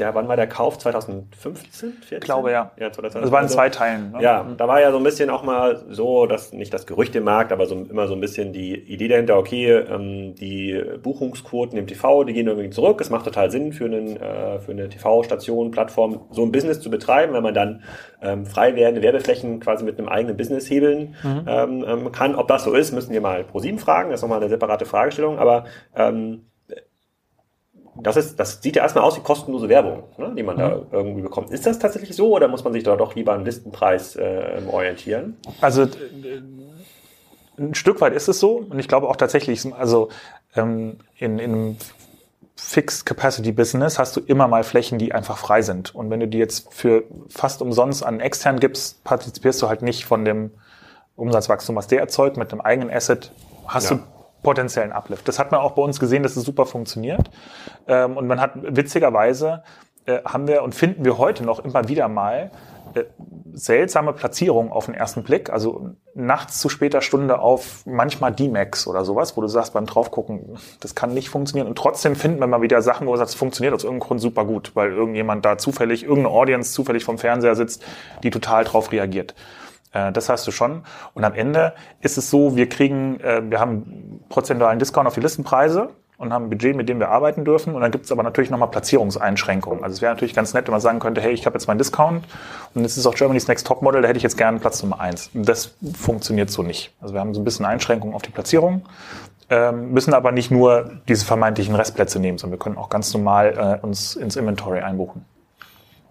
[0.00, 0.78] der, wann war der Kauf?
[0.78, 1.92] 2015?
[1.92, 2.18] 14?
[2.18, 2.72] Ich glaube, ja.
[2.76, 3.22] ja 2015.
[3.22, 4.12] Das war in zwei Teilen.
[4.12, 4.22] Ne?
[4.22, 7.24] Ja, da war ja so ein bisschen auch mal so, dass nicht das Gerücht im
[7.24, 11.86] Markt, aber so immer so ein bisschen die Idee dahinter, okay, ähm, die Buchungsquoten im
[11.86, 13.00] TV, die gehen irgendwie zurück.
[13.00, 16.90] Es macht total Sinn für, einen, äh, für eine TV-Station, Plattform, so ein Business zu
[16.90, 17.82] betreiben, wenn man dann
[18.22, 21.44] ähm, frei werdende Werbeflächen quasi mit einem eigenen Business hebeln mhm.
[21.46, 22.34] ähm, ähm kann.
[22.34, 24.10] Ob das so ist, müssen wir mal ProSieben fragen.
[24.10, 25.38] Das ist nochmal eine separate Fragestellung.
[25.38, 26.49] Aber ähm,
[28.02, 30.60] das, ist, das sieht ja erstmal aus wie kostenlose Werbung, ne, die man mhm.
[30.60, 31.50] da irgendwie bekommt.
[31.50, 35.36] Ist das tatsächlich so oder muss man sich da doch lieber an Listenpreis äh, orientieren?
[35.60, 35.86] Also
[37.58, 40.08] ein Stück weit ist es so und ich glaube auch tatsächlich, also
[40.56, 41.76] ähm, in, in einem
[42.56, 45.94] Fixed Capacity Business hast du immer mal Flächen, die einfach frei sind.
[45.94, 50.04] Und wenn du die jetzt für fast umsonst an extern gibst, partizipierst du halt nicht
[50.04, 50.50] von dem
[51.16, 52.36] Umsatzwachstum, was der erzeugt.
[52.36, 53.32] Mit einem eigenen Asset
[53.66, 53.96] hast ja.
[53.96, 54.02] du
[54.42, 55.26] potenziellen Uplift.
[55.28, 57.30] Das hat man auch bei uns gesehen, dass es super funktioniert.
[57.86, 59.62] Ähm, und man hat witzigerweise
[60.06, 62.50] äh, haben wir und finden wir heute noch immer wieder mal
[62.94, 63.04] äh,
[63.52, 65.50] seltsame Platzierung auf den ersten Blick.
[65.50, 70.56] Also nachts zu später Stunde auf manchmal D-Max oder sowas, wo du sagst beim draufgucken,
[70.80, 71.68] das kann nicht funktionieren.
[71.68, 74.20] Und trotzdem finden wir mal wieder Sachen, wo du sagst, es funktioniert aus irgendeinem Grund
[74.20, 77.82] super gut, weil irgendjemand da zufällig, irgendeine Audience zufällig vom Fernseher sitzt,
[78.22, 79.34] die total drauf reagiert.
[79.92, 80.82] Äh, das hast du schon.
[81.14, 85.20] Und am Ende ist es so, wir kriegen, äh, wir haben prozentualen Discount auf die
[85.20, 87.74] Listenpreise und haben ein Budget, mit dem wir arbeiten dürfen.
[87.74, 89.82] Und dann gibt es aber natürlich nochmal Platzierungseinschränkungen.
[89.82, 91.78] Also es wäre natürlich ganz nett, wenn man sagen könnte, hey, ich habe jetzt meinen
[91.78, 92.26] Discount
[92.74, 95.00] und es ist auch Germany's Next Top Model, da hätte ich jetzt gerne Platz Nummer
[95.00, 95.30] eins.
[95.32, 96.92] Das funktioniert so nicht.
[97.00, 98.82] Also wir haben so ein bisschen Einschränkungen auf die Platzierung,
[99.48, 103.80] ähm, müssen aber nicht nur diese vermeintlichen Restplätze nehmen, sondern wir können auch ganz normal
[103.82, 105.24] äh, uns ins Inventory einbuchen.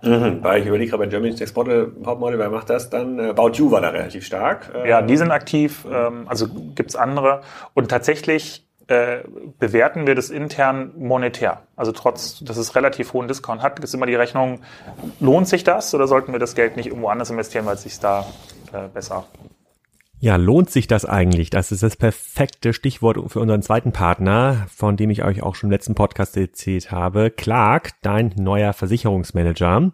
[0.01, 3.19] Mhm, weil ich überlege gerade bei Germany's Next Model, Top Model, wer macht das dann?
[3.19, 4.71] Äh, About You war da relativ stark.
[4.87, 7.41] Ja, die sind aktiv, ähm, also gibt's andere.
[7.73, 9.19] Und tatsächlich äh,
[9.59, 11.61] bewerten wir das intern monetär.
[11.75, 14.61] Also trotz, dass es relativ hohen Discount hat, ist immer die Rechnung,
[15.19, 17.99] lohnt sich das oder sollten wir das Geld nicht irgendwo anders investieren, weil es sich
[17.99, 18.25] da
[18.73, 19.25] äh, besser
[20.21, 21.49] ja, lohnt sich das eigentlich?
[21.49, 25.69] Das ist das perfekte Stichwort für unseren zweiten Partner, von dem ich euch auch schon
[25.69, 27.31] im letzten Podcast erzählt habe.
[27.31, 29.93] Clark, dein neuer Versicherungsmanager.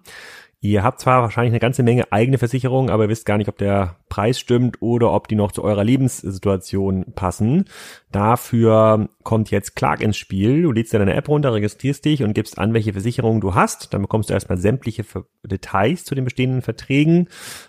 [0.61, 3.59] Ihr habt zwar wahrscheinlich eine ganze Menge eigene Versicherungen, aber ihr wisst gar nicht, ob
[3.59, 7.65] der Preis stimmt oder ob die noch zu eurer Lebenssituation passen.
[8.11, 10.63] Dafür kommt jetzt Clark ins Spiel.
[10.63, 13.93] Du lädst deine App runter, registrierst dich und gibst an, welche Versicherungen du hast.
[13.93, 15.05] Dann bekommst du erstmal sämtliche
[15.43, 17.27] Details zu den bestehenden Verträgen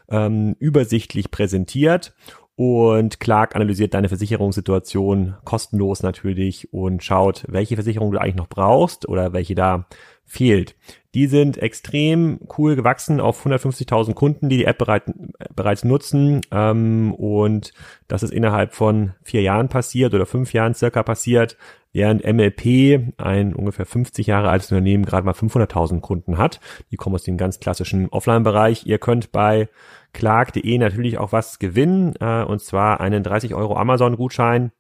[0.09, 2.14] ähm, übersichtlich präsentiert
[2.57, 9.07] und Clark analysiert deine Versicherungssituation kostenlos natürlich und schaut, welche Versicherung du eigentlich noch brauchst
[9.07, 9.87] oder welche da
[10.25, 10.75] fehlt.
[11.14, 15.05] Die sind extrem cool gewachsen auf 150.000 Kunden, die die App bereit,
[15.55, 16.40] bereits nutzen.
[16.51, 17.73] Ähm, und
[18.09, 21.57] das ist innerhalb von vier Jahren passiert oder fünf Jahren circa passiert,
[21.92, 26.61] während MLP, ein ungefähr 50 Jahre altes Unternehmen, gerade mal 500.000 Kunden hat.
[26.90, 28.85] Die kommen aus dem ganz klassischen Offline-Bereich.
[28.85, 29.69] Ihr könnt bei
[30.17, 34.73] clark.de natürlich auch was gewinnen, äh, und zwar einen 30 Euro Amazon-Gutschein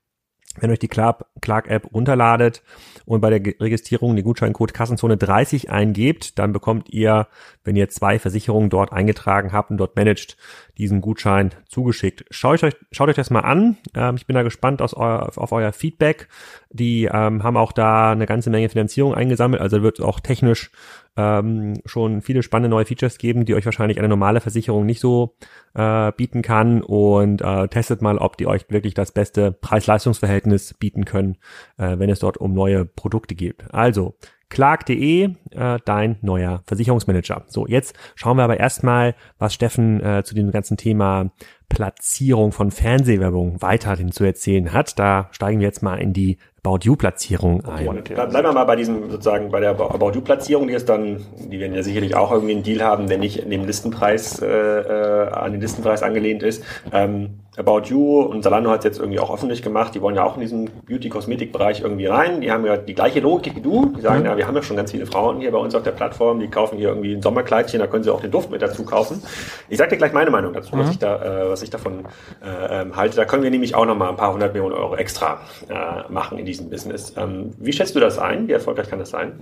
[0.60, 2.62] wenn euch die Clark-App runterladet
[3.04, 7.28] und bei der Registrierung den Gutscheincode Kassenzone 30 eingebt, dann bekommt ihr,
[7.64, 10.36] wenn ihr zwei Versicherungen dort eingetragen habt und dort managt,
[10.78, 12.24] diesen Gutschein zugeschickt.
[12.30, 13.76] Schaut euch, schaut euch das mal an.
[13.94, 16.28] Ähm, ich bin da gespannt aus euer, auf euer Feedback.
[16.70, 20.70] Die ähm, haben auch da eine ganze Menge Finanzierung eingesammelt, also wird auch technisch
[21.16, 25.36] ähm, schon viele spannende neue Features geben, die euch wahrscheinlich eine normale Versicherung nicht so
[25.74, 31.04] äh, bieten kann und äh, testet mal, ob die euch wirklich das beste Preis-Leistungs-Verhältnis bieten
[31.04, 31.36] können,
[31.78, 33.64] äh, wenn es dort um neue Produkte geht.
[33.72, 34.16] Also
[34.48, 37.44] Clark.de, äh, dein neuer Versicherungsmanager.
[37.48, 41.32] So, jetzt schauen wir aber erstmal, was Steffen äh, zu dem ganzen Thema
[41.68, 44.98] Platzierung von Fernsehwerbung weiterhin zu erzählen hat.
[44.98, 48.02] Da steigen wir jetzt mal in die About You-Platzierung ein.
[48.02, 51.74] Bleiben wir mal bei diesem sozusagen bei der About You-Platzierung, die ist dann, die werden
[51.74, 55.52] ja sicherlich auch irgendwie einen Deal haben, der nicht in dem Listenpreis äh, äh, an
[55.52, 56.64] den Listenpreis angelehnt ist.
[56.92, 59.94] Ähm, About You und Salando hat es jetzt irgendwie auch öffentlich gemacht.
[59.94, 62.42] Die wollen ja auch in diesen Beauty-Kosmetik-Bereich irgendwie rein.
[62.42, 63.92] Die haben ja die gleiche Logik wie du.
[63.96, 64.26] Die sagen, mhm.
[64.26, 66.38] ja, wir haben ja schon ganz viele Frauen hier bei uns auf der Plattform.
[66.40, 69.22] Die kaufen hier irgendwie ein Sommerkleidchen, da können sie auch den Duft mit dazu kaufen.
[69.70, 70.80] Ich sag dir gleich meine Meinung dazu, mhm.
[70.80, 72.06] was ich da, äh, was ich davon
[72.42, 73.16] äh, ähm, halte.
[73.16, 76.38] Da können wir nämlich auch noch mal ein paar hundert Millionen Euro extra äh, machen
[76.38, 77.14] in diesem Business.
[77.16, 78.46] Ähm, wie schätzt du das ein?
[78.46, 79.40] Wie erfolgreich kann das sein?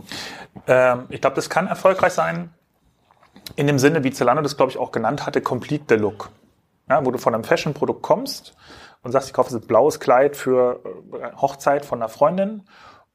[0.66, 2.50] Ähm, ich glaube, das kann erfolgreich sein.
[3.56, 6.30] In dem Sinne, wie Zalando das, glaube ich, auch genannt hatte, complete the look
[6.88, 8.54] ja, wo du von einem Fashion-Produkt kommst
[9.02, 10.80] und sagst, ich kaufe ein blaues Kleid für
[11.12, 12.62] äh, Hochzeit von einer Freundin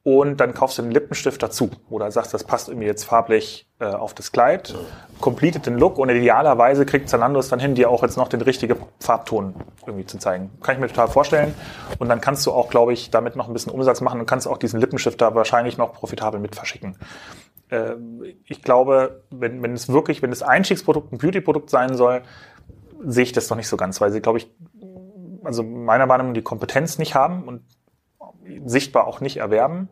[0.03, 3.85] und dann kaufst du einen Lippenstift dazu oder sagst, das passt irgendwie jetzt farblich äh,
[3.85, 4.73] auf das Kleid,
[5.19, 8.41] completed den Look und idealerweise kriegt Zalando es dann hin, dir auch jetzt noch den
[8.41, 10.51] richtigen Farbton irgendwie zu zeigen.
[10.61, 11.53] Kann ich mir total vorstellen
[11.99, 14.47] und dann kannst du auch, glaube ich, damit noch ein bisschen Umsatz machen und kannst
[14.47, 16.95] auch diesen Lippenstift da wahrscheinlich noch profitabel mit verschicken.
[17.69, 17.95] Äh,
[18.45, 22.21] ich glaube, wenn, wenn es wirklich, wenn das Einstiegsprodukt ein Beauty-Produkt sein soll,
[23.05, 24.49] sehe ich das noch nicht so ganz, weil sie, glaube ich,
[25.43, 27.63] also meiner Meinung nach die Kompetenz nicht haben und
[28.65, 29.89] sichtbar auch nicht erwerben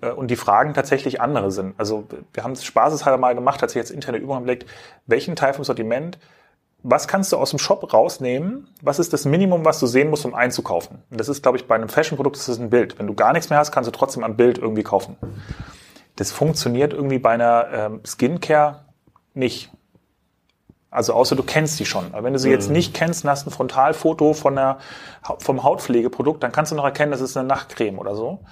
[0.00, 1.74] äh, und die Fragen tatsächlich andere sind.
[1.78, 4.66] Also wir haben es spaßeshalber mal gemacht, hat sich jetzt interne Übung geblickt,
[5.06, 6.18] welchen Teil vom Sortiment,
[6.86, 8.68] was kannst du aus dem Shop rausnehmen?
[8.82, 11.02] Was ist das Minimum, was du sehen musst, um einzukaufen?
[11.10, 12.98] Und das ist, glaube ich, bei einem Fashion-Produkt ist das ein Bild.
[12.98, 15.16] Wenn du gar nichts mehr hast, kannst du trotzdem am Bild irgendwie kaufen.
[16.16, 18.84] Das funktioniert irgendwie bei einer ähm, Skincare
[19.32, 19.72] nicht.
[20.94, 22.14] Also außer du kennst die schon.
[22.14, 22.54] Aber wenn du sie mhm.
[22.54, 24.78] jetzt nicht kennst und hast ein Frontalfoto von der,
[25.38, 28.44] vom Hautpflegeprodukt, dann kannst du noch erkennen, das ist eine Nachtcreme oder so.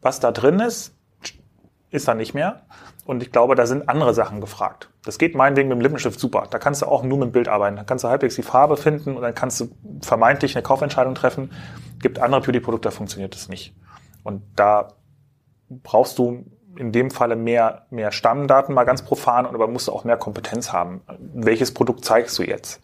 [0.00, 0.96] Was da drin ist,
[1.90, 2.62] ist da nicht mehr.
[3.04, 4.88] Und ich glaube, da sind andere Sachen gefragt.
[5.04, 6.46] Das geht meinetwegen mit dem Lippenstift super.
[6.48, 7.76] Da kannst du auch nur mit dem Bild arbeiten.
[7.76, 9.68] Da kannst du halbwegs die Farbe finden und dann kannst du
[10.00, 11.52] vermeintlich eine Kaufentscheidung treffen.
[12.00, 13.74] Gibt andere Beauty-Produkte, da funktioniert das nicht.
[14.22, 14.94] Und da
[15.68, 16.46] brauchst du
[16.80, 20.72] in dem Falle mehr, mehr Stammdaten, mal ganz profan, aber musst du auch mehr Kompetenz
[20.72, 21.02] haben.
[21.34, 22.80] Welches Produkt zeigst du jetzt?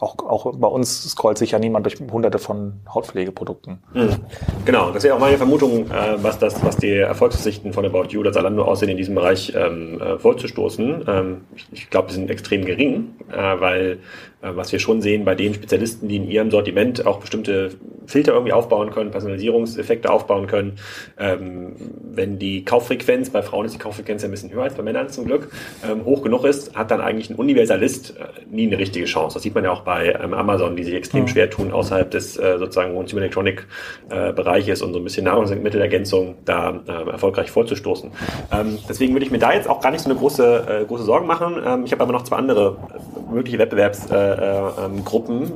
[0.00, 3.78] auch, auch bei uns scrollt sich ja niemand durch hunderte von Hautpflegeprodukten.
[3.94, 4.16] Mhm.
[4.64, 8.20] Genau, das wäre auch meine Vermutung, äh, was das, was die Erfolgsaussichten von About You
[8.20, 11.04] oder Zalando aussehen, in diesem Bereich ähm, äh, vorzustoßen.
[11.06, 14.00] Ähm, ich ich glaube, die sind extrem gering, äh, weil
[14.42, 17.70] was wir schon sehen bei den Spezialisten, die in ihrem Sortiment auch bestimmte
[18.06, 20.76] Filter irgendwie aufbauen können, Personalisierungseffekte aufbauen können.
[21.18, 21.72] Ähm,
[22.12, 25.08] wenn die Kauffrequenz, bei Frauen ist die Kauffrequenz ja ein bisschen höher als bei Männern
[25.08, 25.50] zum Glück,
[25.88, 29.34] ähm, hoch genug ist, hat dann eigentlich ein Universalist äh, nie eine richtige Chance.
[29.34, 31.28] Das sieht man ja auch bei ähm, Amazon, die sich extrem mhm.
[31.28, 33.66] schwer tun, außerhalb des äh, sozusagen Consumer Electronic
[34.08, 38.10] äh, Bereiches und so ein bisschen Nahrungsmittelergänzung da äh, erfolgreich vorzustoßen.
[38.52, 41.04] Ähm, deswegen würde ich mir da jetzt auch gar nicht so eine große, äh, große
[41.04, 41.62] Sorgen machen.
[41.64, 45.04] Ähm, ich habe aber noch zwei andere äh, mögliche Wettbewerbs äh, äh, ähm,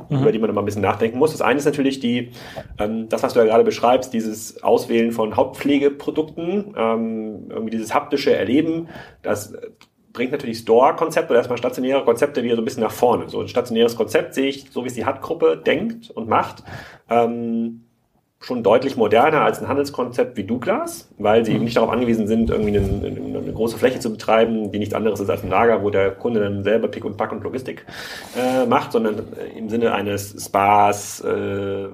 [0.09, 0.21] mhm.
[0.21, 1.31] über die man immer ein bisschen nachdenken muss.
[1.31, 2.31] Das eine ist natürlich die,
[2.79, 8.35] ähm, das, was du ja gerade beschreibst, dieses Auswählen von Hauptpflegeprodukten, ähm, irgendwie dieses haptische
[8.35, 8.89] Erleben,
[9.21, 9.53] das
[10.15, 13.29] bringt natürlich Store-Konzepte oder erstmal stationäre Konzepte wieder so ein bisschen nach vorne.
[13.29, 16.63] So ein stationäres Konzept sehe ich, so wie es die HAT-Gruppe denkt und macht,
[17.09, 17.84] ähm,
[18.45, 22.51] schon deutlich moderner als ein Handelskonzept wie Douglas, weil sie eben nicht darauf angewiesen sind,
[22.51, 25.89] irgendwie eine, eine, große Fläche zu betreiben, die nichts anderes ist als ein Lager, wo
[25.89, 27.87] der Kunde dann selber Pick und Pack und Logistik
[28.37, 29.23] äh, macht, sondern
[29.57, 31.87] im Sinne eines Spas, äh,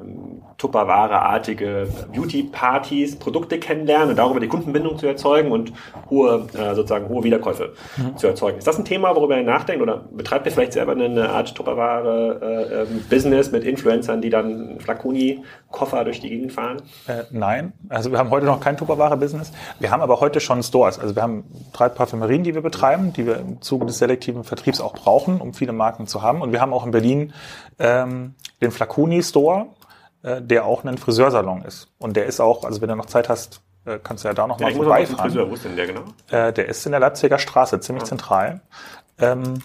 [0.61, 5.73] Tupperware-artige Beauty-Partys, Produkte kennenlernen und darüber die Kundenbindung zu erzeugen und
[6.11, 8.15] hohe, äh, sozusagen hohe Wiederkäufe mhm.
[8.15, 8.59] zu erzeugen.
[8.59, 13.47] Ist das ein Thema, worüber ihr nachdenkt oder betreibt ihr vielleicht selber eine Art Tupperware-Business
[13.47, 16.77] äh, mit Influencern, die dann Flaconi-Koffer durch die Gegend fahren?
[17.07, 19.51] Äh, nein, also wir haben heute noch kein Tupperware-Business.
[19.79, 20.99] Wir haben aber heute schon Stores.
[20.99, 21.43] Also wir haben
[21.73, 25.55] drei Parfümerien, die wir betreiben, die wir im Zuge des selektiven Vertriebs auch brauchen, um
[25.55, 26.43] viele Marken zu haben.
[26.43, 27.33] Und wir haben auch in Berlin
[27.79, 29.65] ähm, den Flaconi-Store
[30.23, 31.87] äh, der auch ein Friseursalon ist.
[31.97, 34.47] Und der ist auch, also wenn du noch Zeit hast, äh, kannst du ja da
[34.47, 35.31] noch ja, mal vorbeifahren.
[35.31, 36.03] Friseur, wo ist denn der genau?
[36.29, 38.07] Äh, der ist in der Leipziger Straße, ziemlich ah.
[38.07, 38.61] zentral.
[39.19, 39.61] Ähm,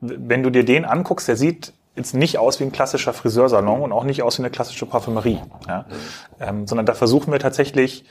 [0.00, 3.92] wenn du dir den anguckst, der sieht jetzt nicht aus wie ein klassischer Friseursalon und
[3.92, 5.80] auch nicht aus wie eine klassische Parfümerie, ja?
[5.88, 5.94] Mhm.
[6.40, 8.04] Ähm, sondern da versuchen wir tatsächlich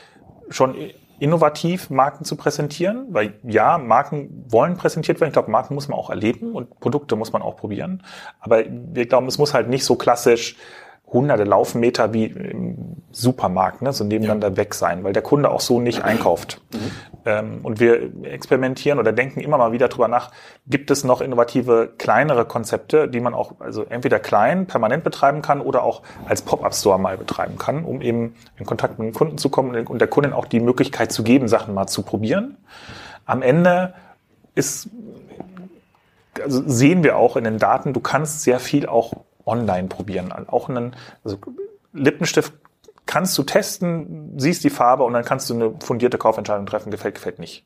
[0.49, 0.75] schon
[1.19, 5.29] innovativ Marken zu präsentieren, weil ja, Marken wollen präsentiert werden.
[5.29, 8.03] Ich glaube, Marken muss man auch erleben und Produkte muss man auch probieren.
[8.39, 10.55] Aber wir glauben, es muss halt nicht so klassisch
[11.11, 14.57] hunderte Laufmeter wie im Supermarkt, ne, so nebeneinander ja.
[14.57, 16.61] weg sein, weil der Kunde auch so nicht einkauft.
[16.71, 16.91] Mhm.
[17.25, 20.31] Ähm, und wir experimentieren oder denken immer mal wieder drüber nach,
[20.67, 25.61] gibt es noch innovative, kleinere Konzepte, die man auch also entweder klein, permanent betreiben kann
[25.61, 29.49] oder auch als Pop-Up-Store mal betreiben kann, um eben in Kontakt mit dem Kunden zu
[29.49, 32.57] kommen und der Kundin auch die Möglichkeit zu geben, Sachen mal zu probieren.
[33.25, 33.93] Am Ende
[34.55, 34.89] ist
[36.41, 39.13] also sehen wir auch in den Daten, du kannst sehr viel auch
[39.45, 40.31] online probieren.
[40.47, 41.37] Auch einen also
[41.93, 42.53] Lippenstift
[43.05, 47.15] kannst du testen, siehst die Farbe und dann kannst du eine fundierte Kaufentscheidung treffen, gefällt,
[47.15, 47.65] gefällt nicht.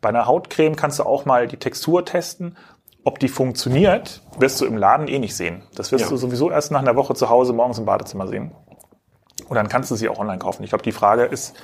[0.00, 2.56] Bei einer Hautcreme kannst du auch mal die Textur testen.
[3.02, 5.62] Ob die funktioniert, wirst du im Laden eh nicht sehen.
[5.74, 6.10] Das wirst ja.
[6.10, 8.52] du sowieso erst nach einer Woche zu Hause morgens im Badezimmer sehen.
[9.48, 10.62] Und dann kannst du sie auch online kaufen.
[10.62, 11.54] Ich glaube, die Frage ist,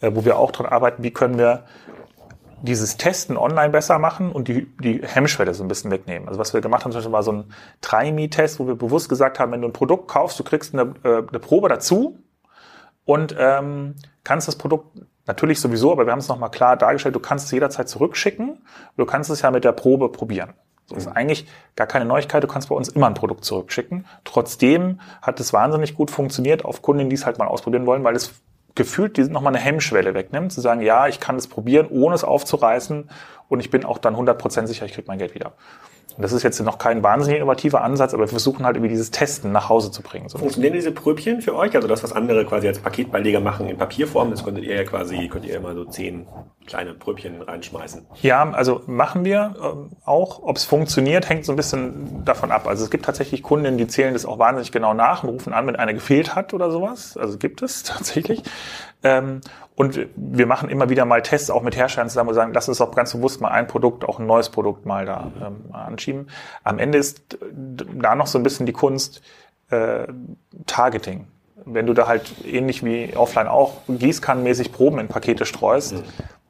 [0.00, 1.64] äh, wo wir auch dran arbeiten, wie können wir
[2.62, 6.28] dieses Testen online besser machen und die, die Hemmschwelle so ein bisschen wegnehmen.
[6.28, 9.38] Also was wir gemacht haben, zum Beispiel war so ein Try-Me-Test, wo wir bewusst gesagt
[9.38, 12.18] haben, wenn du ein Produkt kaufst, du kriegst eine, äh, eine Probe dazu
[13.04, 17.20] und ähm, kannst das Produkt natürlich sowieso, aber wir haben es nochmal klar dargestellt, du
[17.20, 18.64] kannst es jederzeit zurückschicken,
[18.96, 20.54] du kannst es ja mit der Probe probieren.
[20.88, 22.44] Das ist eigentlich gar keine Neuigkeit.
[22.44, 24.06] Du kannst bei uns immer ein Produkt zurückschicken.
[24.24, 28.14] Trotzdem hat es wahnsinnig gut funktioniert auf Kunden, die es halt mal ausprobieren wollen, weil
[28.14, 28.40] es
[28.76, 32.22] gefühlt die nochmal eine Hemmschwelle wegnimmt, zu sagen, ja, ich kann es probieren, ohne es
[32.22, 33.10] aufzureißen
[33.48, 35.54] und ich bin auch dann 100% sicher, ich kriege mein Geld wieder.
[36.16, 39.10] Und das ist jetzt noch kein wahnsinnig innovativer Ansatz, aber wir versuchen halt irgendwie dieses
[39.10, 40.28] Testen nach Hause zu bringen.
[40.28, 41.74] So Funktionieren diese Pröbchen für euch?
[41.74, 45.28] Also das, was andere quasi als Paketbeileger machen in Papierform, das könntet ihr ja quasi,
[45.28, 46.26] könnt ihr immer so zehn
[46.66, 48.06] kleine Pröbchen reinschmeißen.
[48.22, 50.42] Ja, also machen wir ähm, auch.
[50.42, 52.66] Ob es funktioniert, hängt so ein bisschen davon ab.
[52.66, 55.66] Also es gibt tatsächlich Kunden, die zählen das auch wahnsinnig genau nach und rufen an,
[55.66, 57.16] wenn einer gefehlt hat oder sowas.
[57.16, 58.42] Also gibt es tatsächlich.
[59.02, 59.40] Ähm,
[59.76, 62.78] und wir machen immer wieder mal Tests auch mit Herstellern zusammen und sagen, lass uns
[62.78, 65.64] doch ganz bewusst mal ein Produkt, auch ein neues Produkt mal da ähm,
[66.06, 66.28] anschieben.
[66.64, 69.22] Am Ende ist da noch so ein bisschen die Kunst
[69.70, 70.06] äh,
[70.66, 71.26] Targeting.
[71.64, 76.02] Wenn du da halt ähnlich wie offline auch gießkannenmäßig Proben in Pakete streust, mhm.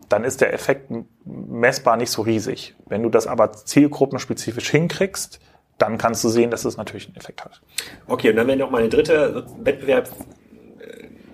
[0.08, 0.90] dann ist der Effekt
[1.24, 2.74] messbar nicht so riesig.
[2.86, 5.40] Wenn du das aber zielgruppenspezifisch hinkriegst,
[5.78, 7.60] dann kannst du sehen, dass es natürlich einen Effekt hat.
[8.06, 10.08] Okay, und dann wäre noch mal eine dritte Wettbewerb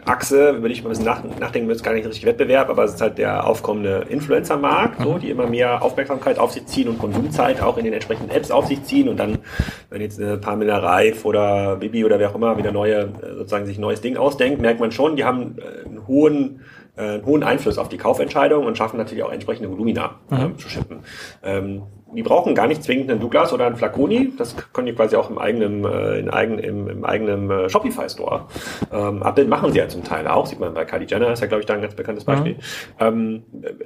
[0.05, 2.85] Achse, über die ich mal ein bisschen nach, nachdenken muss, gar nicht richtig Wettbewerb, aber
[2.85, 6.99] es ist halt der aufkommende Influencer-Markt, so, die immer mehr Aufmerksamkeit auf sich ziehen und
[6.99, 9.38] Konsumzeit auch in den entsprechenden Apps auf sich ziehen und dann,
[9.90, 13.79] wenn jetzt eine Pamela Reif oder Bibi oder wer auch immer wieder neue, sozusagen sich
[13.79, 16.61] ein neues Ding ausdenkt, merkt man schon, die haben äh, einen hohen
[16.96, 20.37] äh, einen hohen Einfluss auf die Kaufentscheidung und schaffen natürlich auch entsprechende Volumina mhm.
[20.37, 20.98] ähm, zu schippen.
[21.42, 21.83] Ähm,
[22.15, 24.33] die brauchen gar nicht zwingend einen Douglas oder einen Flaconi.
[24.37, 28.46] Das können die quasi auch im eigenen, äh, in eigen, im, im eigenen äh, Shopify-Store.
[28.92, 30.46] Ähm, Abbild machen sie ja zum Teil auch.
[30.46, 32.54] Sieht man bei Kylie Jenner, ist ja, glaube ich, da ein ganz bekanntes Beispiel.
[32.54, 32.58] Mhm.
[33.00, 33.42] Ähm,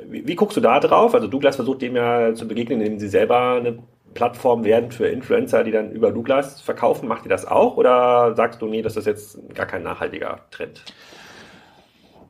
[0.08, 1.14] wie, wie, guckst du da drauf?
[1.14, 3.78] Also Douglas versucht dem ja zu begegnen, indem sie selber eine
[4.14, 7.08] Plattform werden für Influencer, die dann über Douglas verkaufen.
[7.08, 7.76] Macht ihr das auch?
[7.76, 10.82] Oder sagst du, nee, das ist jetzt gar kein nachhaltiger Trend?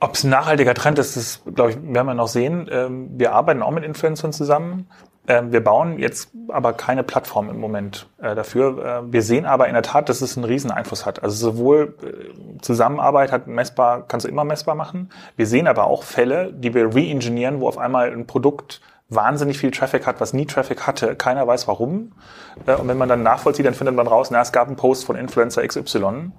[0.00, 2.68] Ob es ein nachhaltiger Trend ist, das glaube ich, werden wir noch sehen.
[2.70, 4.88] Ähm, wir arbeiten auch mit Influencern zusammen.
[5.28, 9.02] Ähm, wir bauen jetzt aber keine Plattform im Moment äh, dafür.
[9.06, 11.22] Äh, wir sehen aber in der Tat, dass es einen riesen Einfluss hat.
[11.22, 15.10] Also sowohl äh, Zusammenarbeit hat messbar, kannst du immer messbar machen.
[15.36, 19.70] Wir sehen aber auch Fälle, die wir re-engineeren, wo auf einmal ein Produkt wahnsinnig viel
[19.70, 21.16] Traffic hat, was nie Traffic hatte.
[21.16, 22.12] Keiner weiß warum.
[22.66, 25.14] Und wenn man dann nachvollzieht, dann findet man raus, na, es gab einen Post von
[25.14, 26.32] Influencer XY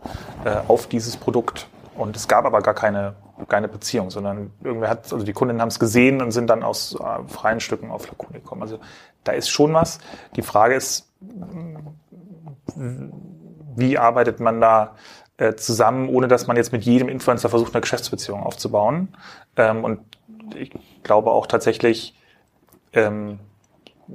[0.68, 1.70] auf dieses Produkt.
[1.98, 3.16] Und es gab aber gar keine,
[3.48, 6.96] keine Beziehung, sondern irgendwer hat, also die Kundinnen haben es gesehen und sind dann aus
[6.96, 8.62] äh, freien Stücken auf Flacon gekommen.
[8.62, 8.80] Also
[9.24, 10.00] da ist schon was.
[10.36, 11.12] Die Frage ist,
[13.76, 14.96] wie arbeitet man da
[15.38, 19.10] äh, zusammen, ohne dass man jetzt mit jedem Influencer versucht, eine Geschäftsbeziehung aufzubauen.
[19.56, 20.00] Ähm, und
[20.56, 20.72] ich
[21.04, 22.16] glaube auch tatsächlich,
[22.94, 23.40] ähm,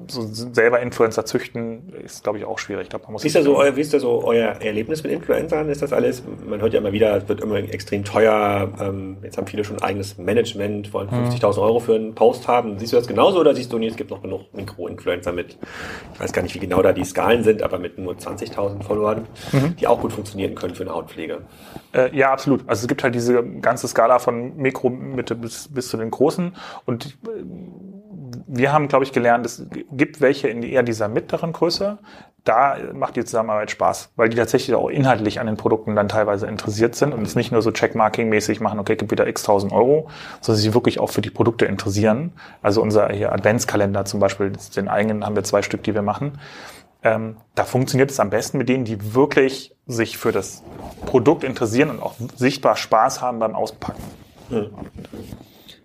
[0.09, 2.88] so selber Influencer züchten, ist, glaube ich, auch schwierig.
[2.88, 5.68] Da muss wie, ist da so euer, wie ist da so euer Erlebnis mit Influencern?
[5.68, 8.72] Ist das alles, man hört ja immer wieder, es wird immer extrem teuer.
[8.80, 11.62] Ähm, jetzt haben viele schon ein eigenes Management, wollen 50.000 mhm.
[11.62, 12.78] Euro für einen Post haben.
[12.78, 15.59] Siehst du das genauso oder siehst du, nee, es gibt noch genug Mikro-Influencer mit,
[16.14, 19.26] ich weiß gar nicht, wie genau da die Skalen sind, aber mit nur 20.000 Followern,
[19.53, 19.76] mhm.
[19.76, 21.43] die auch gut funktionieren können für eine Hautpflege?
[21.93, 22.62] Äh, ja, absolut.
[22.66, 26.57] Also es gibt halt diese ganze Skala von Mikro, Mitte bis, bis zu den Großen
[26.86, 27.43] und äh,
[28.55, 31.98] wir haben, glaube ich, gelernt, es gibt welche in eher dieser mittleren Größe.
[32.44, 36.46] Da macht die Zusammenarbeit Spaß, weil die tatsächlich auch inhaltlich an den Produkten dann teilweise
[36.46, 40.11] interessiert sind und es nicht nur so Checkmarking-mäßig machen, okay, gibt wieder x tausend Euro,
[40.42, 42.32] sondern sie wirklich auch für die Produkte interessieren.
[42.61, 46.38] Also unser hier Adventskalender zum Beispiel, den eigenen haben wir zwei Stück, die wir machen.
[47.03, 50.62] Ähm, da funktioniert es am besten mit denen, die wirklich sich für das
[51.07, 54.03] Produkt interessieren und auch sichtbar Spaß haben beim Auspacken.
[54.50, 54.70] Hm.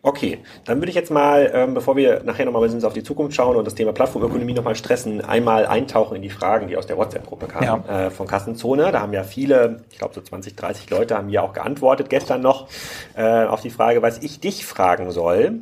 [0.08, 3.58] Okay, dann würde ich jetzt mal, ähm, bevor wir nachher nochmal auf die Zukunft schauen
[3.58, 7.48] und das Thema Plattformökonomie nochmal stressen, einmal eintauchen in die Fragen, die aus der WhatsApp-Gruppe
[7.48, 8.06] kamen ja.
[8.06, 8.94] äh, von Kassenzone.
[8.94, 12.40] Da haben ja viele, ich glaube so 20, 30 Leute haben ja auch geantwortet gestern
[12.40, 12.70] noch
[13.18, 15.60] äh, auf die Frage, was ich dich fragen soll.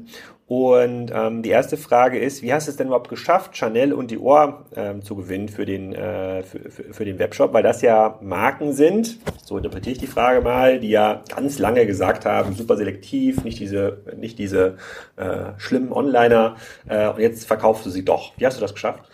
[0.47, 4.11] Und ähm, die erste Frage ist, wie hast du es denn überhaupt geschafft, Chanel und
[4.11, 7.51] Dior ähm, zu gewinnen für den, äh, für, für, für den Webshop?
[7.51, 11.87] Weil das ja Marken sind, so interpretiere ich die Frage mal, die ja ganz lange
[11.87, 14.77] gesagt haben, super selektiv, nicht diese, nicht diese
[15.15, 16.57] äh, schlimmen Onliner.
[16.87, 18.33] Äh, und jetzt verkaufst du sie doch.
[18.37, 19.09] Wie hast du das geschafft?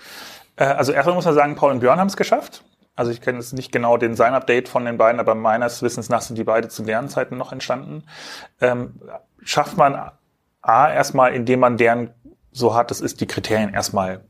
[0.58, 2.66] Äh, also erstmal muss man sagen, Paul und Björn haben es geschafft.
[2.98, 6.20] Also ich kenne jetzt nicht genau den Sign-Update von den beiden, aber meines Wissens nach
[6.20, 8.04] sind die beide zu deren Zeiten noch entstanden.
[8.60, 9.00] Ähm,
[9.44, 10.12] schafft man
[10.62, 12.12] A, erstmal, indem man deren
[12.52, 14.22] so hat, das ist die Kriterien erstmal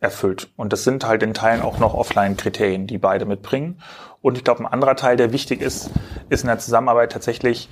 [0.00, 0.50] erfüllt.
[0.56, 3.80] Und das sind halt in Teilen auch noch Offline-Kriterien, die beide mitbringen.
[4.20, 5.90] Und ich glaube, ein anderer Teil, der wichtig ist,
[6.28, 7.68] ist in der Zusammenarbeit tatsächlich,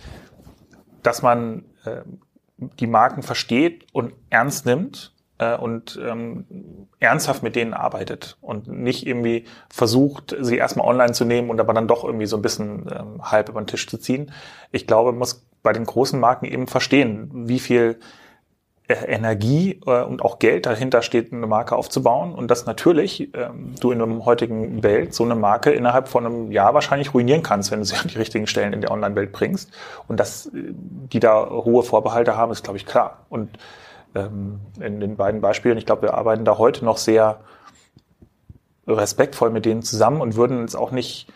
[1.03, 2.03] dass man äh,
[2.57, 6.47] die Marken versteht und ernst nimmt äh, und ähm,
[6.99, 11.75] ernsthaft mit denen arbeitet und nicht irgendwie versucht, sie erstmal online zu nehmen und aber
[11.75, 14.33] dann doch irgendwie so ein bisschen ähm, halb über den Tisch zu ziehen.
[14.73, 17.99] Ich glaube, muss bei den großen Marken eben verstehen, wie viel
[18.87, 23.75] äh, Energie äh, und auch Geld dahinter steht, eine Marke aufzubauen und dass natürlich ähm,
[23.81, 27.73] du in einem heutigen Welt so eine Marke innerhalb von einem Jahr wahrscheinlich ruinieren kannst,
[27.73, 29.73] wenn du sie an die richtigen Stellen in der Online-Welt bringst.
[30.07, 33.27] Und dass äh, die da hohe Vorbehalte haben, ist, glaube ich, klar.
[33.29, 33.59] Und
[34.15, 37.41] ähm, in den beiden Beispielen, ich glaube, wir arbeiten da heute noch sehr
[38.87, 41.27] respektvoll mit denen zusammen und würden uns auch nicht,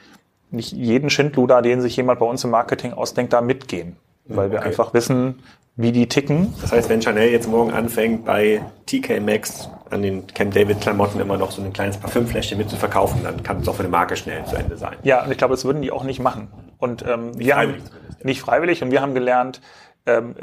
[0.53, 3.97] nicht jeden Schindluder, den sich jemand bei uns im Marketing ausdenkt, da mitgehen
[4.37, 4.57] weil okay.
[4.57, 5.43] wir einfach wissen,
[5.77, 6.55] wie die ticken.
[6.61, 11.21] Das heißt, wenn Chanel jetzt morgen anfängt, bei TK Maxx an den Camp David Klamotten
[11.21, 13.89] immer noch so ein kleines Parfümfläschchen mit zu verkaufen, dann kann es auch für eine
[13.89, 14.97] Marke schnell zu Ende sein.
[15.03, 16.49] Ja, und ich glaube, das würden die auch nicht machen.
[16.79, 17.75] Und ähm, nicht wir haben
[18.23, 19.61] nicht freiwillig und wir haben gelernt,
[20.07, 20.35] ähm,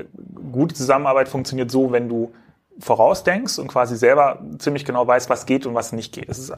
[0.51, 2.33] gute Zusammenarbeit funktioniert so, wenn du
[2.79, 6.29] vorausdenkst und quasi selber ziemlich genau weißt, was geht und was nicht geht.
[6.29, 6.53] Es ist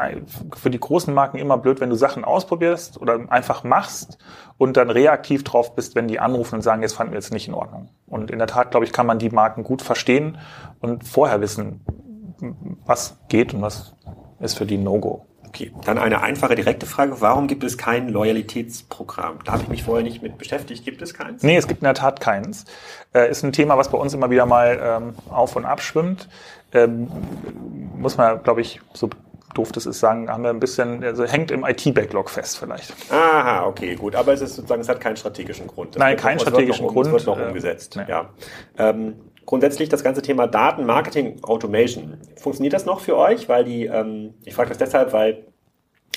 [0.56, 4.18] für die großen Marken immer blöd, wenn du Sachen ausprobierst oder einfach machst
[4.58, 7.48] und dann reaktiv drauf bist, wenn die anrufen und sagen, jetzt fanden wir jetzt nicht
[7.48, 7.90] in Ordnung.
[8.08, 10.38] Und in der Tat, glaube ich, kann man die Marken gut verstehen
[10.80, 11.82] und vorher wissen,
[12.86, 13.96] was geht und was
[14.40, 15.26] ist für die No-Go.
[15.50, 17.22] Okay, dann eine einfache, direkte Frage.
[17.22, 19.40] Warum gibt es kein Loyalitätsprogramm?
[19.46, 20.86] Da habe ich mich vorher nicht mit beschäftigt.
[20.86, 21.42] Gibt es keins?
[21.42, 22.66] Nee, es gibt in der Tat keins.
[23.16, 26.30] Äh, ist ein Thema, was bei uns immer wieder mal ähm, auf und ab schwimmt.
[26.72, 27.10] Ähm,
[27.98, 29.10] muss man, glaube ich, so
[29.56, 32.94] doof das ist, sagen, haben wir ein bisschen, also hängt im IT-Backlog fest vielleicht.
[33.12, 34.16] Aha, okay, gut.
[34.16, 35.96] Aber es ist sozusagen, es hat keinen strategischen Grund.
[35.96, 37.08] Das Nein, keinen strategischen noch, Grund.
[37.08, 38.06] Es wird noch äh, umgesetzt, nee.
[38.08, 38.30] ja.
[38.78, 39.16] Ähm,
[39.46, 42.18] grundsätzlich das ganze Thema Daten, Marketing, Automation.
[42.38, 43.50] Funktioniert das noch für euch?
[43.50, 45.46] Weil die, ähm, ich frage das deshalb, weil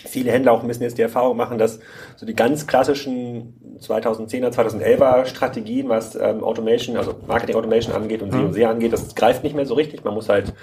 [0.04, 1.80] viele Händler auch ein bisschen jetzt die Erfahrung machen, dass
[2.16, 8.32] so die ganz klassischen 2010er, 2011er Strategien, was ähm, Automation, also Marketing Automation angeht und
[8.32, 8.52] SEO Mhm.
[8.52, 10.04] SEA angeht, das greift nicht mehr so richtig.
[10.04, 10.54] Man muss halt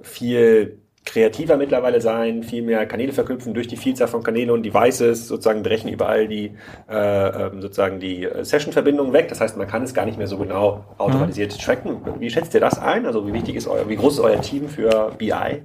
[0.00, 5.26] viel kreativer mittlerweile sein, viel mehr Kanäle verknüpfen durch die Vielzahl von Kanälen und Devices,
[5.26, 6.52] sozusagen brechen überall die
[6.88, 9.28] äh, ähm, sozusagen die äh, Session-Verbindungen weg.
[9.28, 12.00] Das heißt, man kann es gar nicht mehr so genau automatisiert tracken.
[12.18, 13.06] Wie schätzt ihr das ein?
[13.06, 15.62] Also wie wichtig ist euer, wie groß ist euer Team für BI?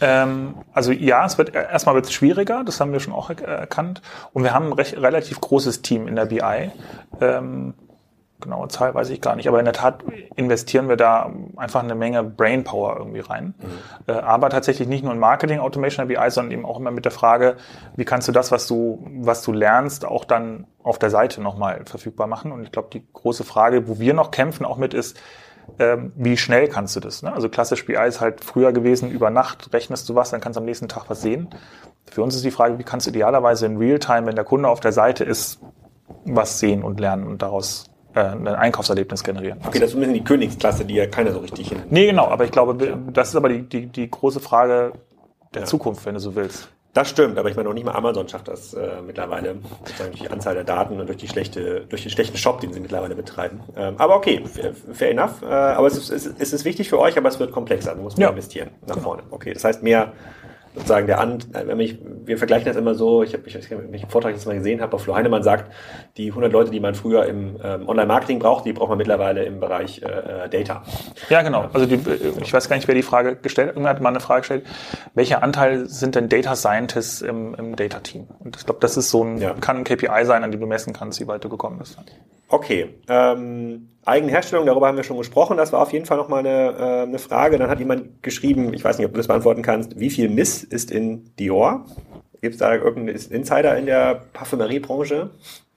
[0.00, 3.42] Ähm, also ja, es wird erstmal wird es schwieriger, das haben wir schon auch er
[3.42, 4.02] erkannt.
[4.32, 6.70] Und wir haben ein recht, relativ großes Team in der BI.
[7.20, 7.74] Ähm,
[8.40, 10.04] genaue Zahl weiß ich gar nicht, aber in der Tat
[10.36, 13.54] investieren wir da einfach eine Menge Brainpower irgendwie rein.
[14.06, 17.12] Äh, aber tatsächlich nicht nur in Marketing Automation BI, sondern eben auch immer mit der
[17.12, 17.56] Frage,
[17.96, 21.82] wie kannst du das, was du, was du lernst, auch dann auf der Seite nochmal
[21.86, 22.52] verfügbar machen.
[22.52, 25.18] Und ich glaube, die große Frage, wo wir noch kämpfen auch mit ist,
[25.78, 27.22] ähm, wie schnell kannst du das?
[27.22, 27.32] Ne?
[27.32, 30.60] Also klassisch BI ist halt früher gewesen, über Nacht rechnest du was, dann kannst du
[30.60, 31.48] am nächsten Tag was sehen.
[32.10, 34.80] Für uns ist die Frage, wie kannst du idealerweise in Realtime, wenn der Kunde auf
[34.80, 35.60] der Seite ist,
[36.24, 39.58] was sehen und lernen und daraus äh, ein Einkaufserlebnis generieren.
[39.66, 41.82] Okay, das ist ein bisschen die Königsklasse, die ja keiner so richtig hin.
[41.90, 42.74] Nee, genau, aber ich glaube,
[43.12, 44.92] das ist aber die, die, die große Frage
[45.54, 46.68] der Zukunft, wenn du so willst.
[46.94, 49.56] Das stimmt, aber ich meine, noch nicht mal Amazon schafft das äh, mittlerweile,
[49.98, 52.80] durch die Anzahl der Daten und durch die schlechte, durch den schlechten Shop, den sie
[52.80, 53.60] mittlerweile betreiben.
[53.76, 54.42] Ähm, aber okay,
[54.94, 55.42] fair, enough.
[55.42, 57.94] Äh, aber es ist, es, ist, es ist wichtig für euch, aber es wird komplexer.
[57.94, 58.30] Du musst mehr Ja.
[58.30, 59.24] investieren nach vorne.
[59.30, 60.14] Okay, das heißt mehr
[60.74, 63.70] sozusagen der An, äh, wenn ich, wir vergleichen das immer so, ich habe ich, ich,
[63.70, 65.70] ich im Vortrag das mal gesehen habe, auf Flo Heinemann sagt,
[66.16, 69.60] die 100 Leute, die man früher im ähm, Online-Marketing braucht, die braucht man mittlerweile im
[69.60, 70.82] Bereich äh, äh, Data.
[71.28, 71.68] Ja, genau.
[71.72, 72.00] Also die,
[72.42, 73.76] ich weiß gar nicht, wer die Frage gestellt hat.
[73.76, 74.66] Irgendwer hat mal eine Frage gestellt.
[75.14, 78.26] Welcher Anteil sind denn Data Scientists im, im Data-Team?
[78.38, 79.54] Und ich glaube, das ist so ein, Ja.
[79.54, 81.98] kann ein KPI sein, an dem du messen kannst, wie weit du gekommen bist.
[82.48, 85.56] Okay, ähm, Eigenherstellung, darüber haben wir schon gesprochen.
[85.56, 87.58] Das war auf jeden Fall nochmal eine, äh, eine Frage.
[87.58, 90.62] Dann hat jemand geschrieben, ich weiß nicht, ob du das beantworten kannst, wie viel Miss
[90.62, 91.84] ist in Dior?
[92.40, 95.30] Gibt es da irgendeinen Insider in der Parfümeriebranche?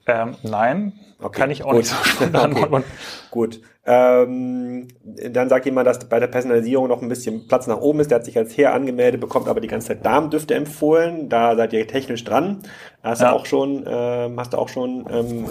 [0.06, 0.92] Ähm, nein,
[1.22, 1.78] Okay, kann ich auch gut.
[1.80, 2.82] nicht so spontan Okay.
[3.30, 3.60] Gut.
[3.86, 8.10] Ähm, dann sagt jemand, dass bei der Personalisierung noch ein bisschen Platz nach oben ist.
[8.10, 11.28] Der hat sich als Herr angemeldet, bekommt aber die ganze Zeit Darmdüfte empfohlen.
[11.28, 12.58] Da seid ihr technisch dran.
[13.02, 13.30] Hast Ja.
[13.30, 15.46] du auch schon, ähm, hast du auch schon ähm,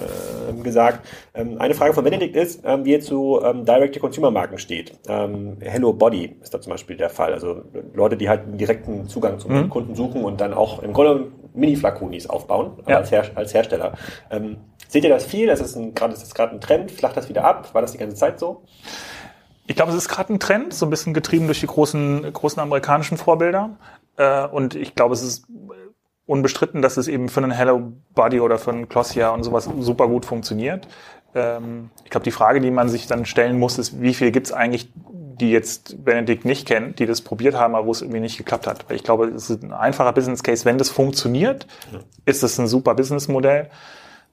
[0.49, 1.07] ähm, gesagt.
[1.33, 4.93] Ähm, eine Frage von Benedikt ist, ähm, wie ihr zu Direct-to-Consumer-Marken steht.
[5.07, 7.33] Hello Body ist da zum Beispiel der Fall.
[7.33, 9.69] Also Leute, die halt einen direkten Zugang zum Mhm.
[9.69, 12.97] Kunden suchen und dann auch im Grunde Mini-Flakonis aufbauen, Ja.
[12.97, 13.93] als, Her als Hersteller.
[14.31, 15.47] Ähm, seht ihr das viel?
[15.47, 16.91] Das ist gerade, das ist gerade ein Trend.
[16.91, 17.73] Flacht das wieder ab?
[17.73, 18.63] War das die ganze Zeit so?
[19.67, 22.59] Ich glaube, es ist gerade ein Trend, so ein bisschen getrieben durch die großen, großen
[22.61, 23.71] amerikanischen Vorbilder.
[24.17, 25.45] Äh, und ich glaube, es ist
[26.25, 30.07] unbestritten, dass es eben für einen Hello Body oder für einen Glossier und sowas super
[30.07, 30.87] gut funktioniert.
[31.35, 34.47] Ähm, ich glaube, die Frage, die man sich dann stellen muss, ist, wie viel gibt
[34.47, 34.91] es eigentlich,
[35.39, 38.67] die jetzt Benedikt nicht kennt, die das probiert haben, aber wo es irgendwie nicht geklappt
[38.67, 38.89] hat.
[38.89, 40.65] Weil ich glaube, es ist ein einfacher Business Case.
[40.65, 41.67] Wenn das funktioniert,
[42.25, 43.69] ist es ein super Businessmodell.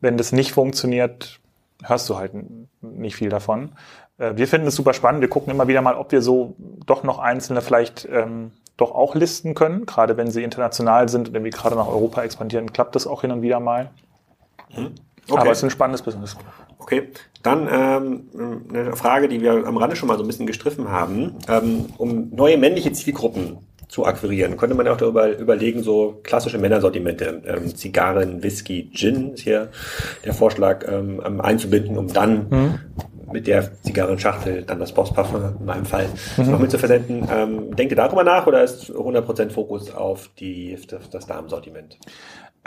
[0.00, 1.40] Wenn das nicht funktioniert,
[1.82, 2.32] hörst du halt
[2.80, 3.72] nicht viel davon.
[4.18, 5.20] Äh, Wir finden es super spannend.
[5.20, 6.54] Wir gucken immer wieder mal, ob wir so
[6.86, 9.86] doch noch einzelne vielleicht ähm, doch auch listen können.
[9.86, 13.30] Gerade wenn sie international sind und irgendwie gerade nach Europa expandieren, klappt das auch hin
[13.30, 13.90] und wieder mal.
[15.30, 16.36] Aber es ist ein spannendes Business.
[16.78, 17.08] Okay,
[17.42, 21.36] dann ähm, eine Frage, die wir am Rande schon mal so ein bisschen gestriffen haben.
[21.48, 23.58] Ähm, um neue männliche Zielgruppen
[23.88, 29.42] zu akquirieren, könnte man auch darüber überlegen, so klassische Männersortimente, ähm, Zigarren, Whisky, Gin ist
[29.42, 29.70] hier
[30.24, 32.80] der Vorschlag, ähm, einzubinden, um dann
[33.32, 37.28] mit der Zigarrenschachtel dann das Bossparfum in meinem Fall noch mit zu versenden.
[37.30, 41.98] Ähm, denkt ihr darüber nach oder ist 100% Fokus auf die, das, das Damensortiment?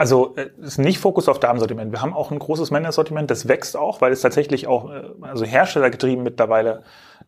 [0.00, 1.92] Also äh, es ist nicht Fokus auf Damensortiment.
[1.92, 5.44] Wir haben auch ein großes Männersortiment, das wächst auch, weil es tatsächlich auch, äh, also
[5.44, 6.84] herstellergetrieben mittlerweile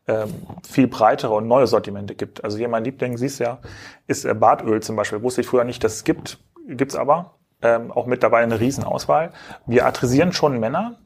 [0.08, 0.32] ähm,
[0.66, 2.42] viel breitere und neue Sortimente gibt.
[2.42, 3.58] Also hier mein Liebling, siehst ja,
[4.06, 5.22] ist äh, Bartöl zum Beispiel.
[5.22, 6.38] Wusste ich früher nicht, dass es gibt.
[6.66, 7.34] Gibt's aber.
[7.60, 9.32] Ähm, auch mittlerweile eine Riesenauswahl.
[9.66, 10.96] Wir adressieren schon Männer,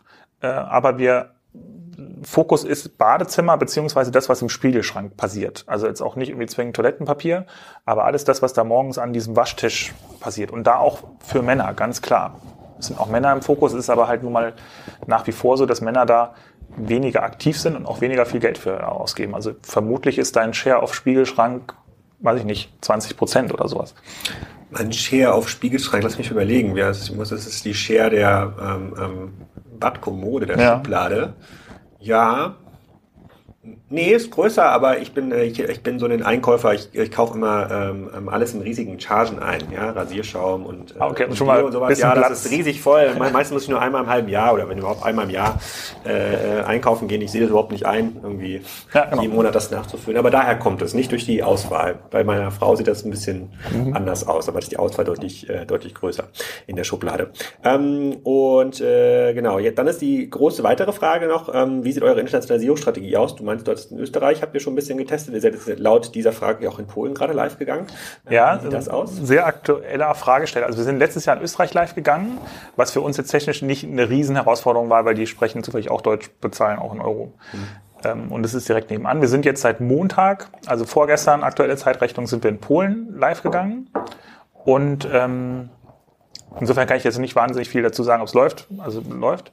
[0.42, 1.32] äh, aber wir
[2.22, 5.64] Fokus ist Badezimmer beziehungsweise das, was im Spiegelschrank passiert.
[5.66, 7.46] Also jetzt auch nicht irgendwie zwingend Toilettenpapier,
[7.84, 10.50] aber alles das, was da morgens an diesem Waschtisch passiert.
[10.50, 12.40] Und da auch für Männer, ganz klar.
[12.78, 14.52] Es sind auch Männer im Fokus, es ist aber halt nun mal
[15.06, 16.34] nach wie vor so, dass Männer da
[16.76, 19.34] weniger aktiv sind und auch weniger viel Geld für ausgeben.
[19.34, 21.74] Also vermutlich ist dein Share auf Spiegelschrank,
[22.20, 23.94] weiß ich nicht, 20 Prozent oder sowas.
[24.74, 26.76] Ein Share auf Spiegelschrank, lass mich überlegen.
[26.76, 29.32] Das ist die Share der ähm, ähm,
[29.78, 30.76] Badkommode, der Ja.
[30.76, 31.34] Schublade.
[31.98, 32.56] Ja.
[33.88, 37.10] Nee, ist größer, aber ich bin, äh, ich, ich bin so ein Einkäufer, ich, ich
[37.10, 41.36] kaufe immer ähm, ähm, alles in riesigen Chargen ein, ja, Rasierschaum und, äh, okay, und
[41.36, 41.98] schon mal und sowas.
[41.98, 43.14] Ja, das ist riesig voll.
[43.14, 45.60] Meistens muss ich nur einmal im halben Jahr oder wenn überhaupt einmal im Jahr
[46.04, 47.22] äh, äh, einkaufen gehen.
[47.22, 48.62] Ich sehe das überhaupt nicht ein, irgendwie
[48.92, 49.22] ja, genau.
[49.22, 50.18] jeden Monat das nachzufüllen.
[50.18, 51.96] Aber daher kommt es, nicht durch die Auswahl.
[52.10, 53.94] Bei meiner Frau sieht das ein bisschen mhm.
[53.94, 56.24] anders aus, aber ist die Auswahl deutlich, äh, deutlich größer
[56.66, 57.30] in der Schublade.
[57.62, 62.02] Ähm, und äh, genau, jetzt, dann ist die große weitere Frage noch, ähm, wie sieht
[62.02, 63.36] eure Internationalisierungsstrategie aus?
[63.36, 65.34] Du meinst, meinst, du hattest in Österreich, habt ihr schon ein bisschen getestet.
[65.34, 67.86] Ihr seid laut dieser Frage auch in Polen gerade live gegangen.
[68.28, 69.14] Ja, Wie sieht das aus?
[69.14, 70.66] sehr aktueller Fragesteller.
[70.66, 72.38] Also wir sind letztes Jahr in Österreich live gegangen,
[72.76, 76.00] was für uns jetzt technisch nicht eine riesen Herausforderung war, weil die sprechen zufällig auch
[76.00, 77.32] Deutsch, bezahlen auch in Euro.
[77.52, 78.30] Mhm.
[78.30, 79.20] und es ist direkt nebenan.
[79.20, 83.90] Wir sind jetzt seit Montag, also vorgestern, aktuelle Zeitrechnung, sind wir in Polen live gegangen.
[84.64, 85.70] Und ähm,
[86.60, 88.68] insofern kann ich jetzt nicht wahnsinnig viel dazu sagen, ob es läuft.
[88.78, 89.50] Also läuft.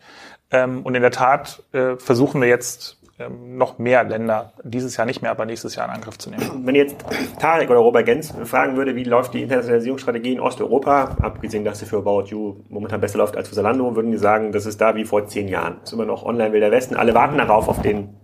[0.52, 5.06] Ähm, und in der Tat äh, versuchen wir jetzt ähm, noch mehr Länder dieses Jahr
[5.06, 6.66] nicht mehr, aber nächstes Jahr in Angriff zu nehmen.
[6.66, 6.96] Wenn jetzt
[7.40, 11.86] Tarek oder Robert Gens fragen würde, wie läuft die Internationalisierungsstrategie in Osteuropa, abgesehen, dass sie
[11.86, 14.96] für About You momentan besser läuft als für Zalando, würden die sagen, das ist da
[14.96, 15.78] wie vor zehn Jahren.
[15.82, 16.96] Das ist immer noch online Wilder Westen.
[16.96, 18.16] Alle warten darauf auf den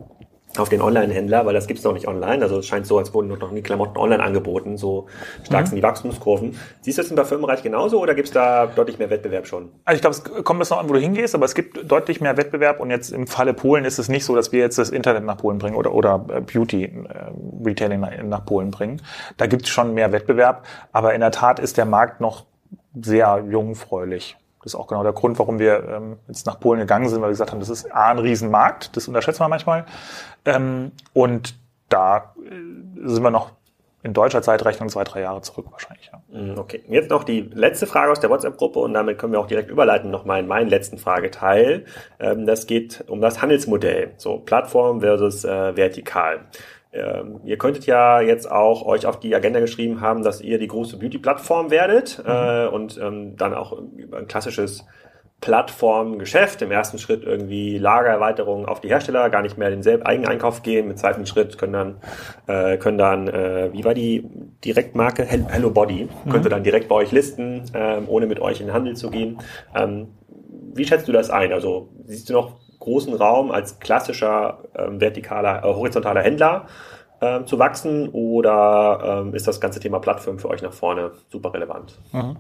[0.58, 2.41] auf den Online-Händler, weil das gibt's noch nicht online.
[2.41, 4.78] Also es scheint so, als wurden noch nie Klamotten online angeboten.
[4.78, 5.08] So
[5.43, 5.68] stark mhm.
[5.68, 6.58] sind die Wachstumskurven.
[6.82, 9.70] Siehst du das im Parfümbereich genauso oder gibt's da deutlich mehr Wettbewerb schon?
[9.86, 12.20] Also ich glaube, es kommt bis noch an, wo du hingehst, aber es gibt deutlich
[12.20, 14.89] mehr Wettbewerb und jetzt im Falle Polen ist es nicht so, dass wir jetzt das
[14.89, 16.93] Internet nach Polen bringen oder, oder äh, Beauty äh,
[17.64, 19.02] Retailing nach, nach Polen bringen.
[19.38, 22.45] Da gibt's schon mehr Wettbewerb, aber in der Tat ist der Markt noch
[23.00, 24.36] sehr jungfräulich.
[24.64, 27.30] Das ist auch genau der Grund, warum wir ähm, jetzt nach Polen gegangen sind, weil
[27.30, 29.86] wir gesagt haben, das ist A, ein Riesenmarkt, das unterschätzen wir manchmal.
[30.45, 31.55] Ähm, und
[31.88, 33.51] da äh, sind wir noch
[34.01, 36.10] in deutscher Zeitrechnung zwei, drei Jahre zurück wahrscheinlich.
[36.12, 36.22] Ja.
[36.30, 39.47] Mhm, okay, jetzt noch die letzte Frage aus der WhatsApp-Gruppe und damit können wir auch
[39.47, 41.86] direkt überleiten nochmal in meinen letzten Frageteil.
[42.20, 46.45] Ähm, das geht um das Handelsmodell, so Plattform versus äh, vertikal.
[46.91, 50.67] Ähm, ihr könntet ja jetzt auch euch auf die Agenda geschrieben haben, dass ihr die
[50.67, 52.31] große Beauty-Plattform werdet mhm.
[52.31, 54.85] äh, und ähm, dann auch über ein klassisches
[55.41, 56.61] Plattformgeschäft.
[56.61, 60.89] Im ersten Schritt irgendwie Lagererweiterung auf die Hersteller, gar nicht mehr den selben Eigeneinkauf gehen.
[60.89, 61.97] Im zweiten Schritt können dann,
[62.47, 64.27] äh, können dann, äh, wie war die
[64.65, 65.23] Direktmarke?
[65.23, 66.09] Hello Body.
[66.25, 66.29] Mhm.
[66.29, 69.39] Könnte dann direkt bei euch listen, ähm, ohne mit euch in den Handel zu gehen.
[69.75, 70.09] Ähm,
[70.73, 71.53] wie schätzt du das ein?
[71.53, 72.57] Also siehst du noch
[72.89, 76.65] großen Raum als klassischer ähm, vertikaler, äh, horizontaler Händler
[77.21, 81.53] ähm, zu wachsen oder ähm, ist das ganze Thema Plattform für euch nach vorne super
[81.53, 81.99] relevant?
[82.11, 82.37] Mhm.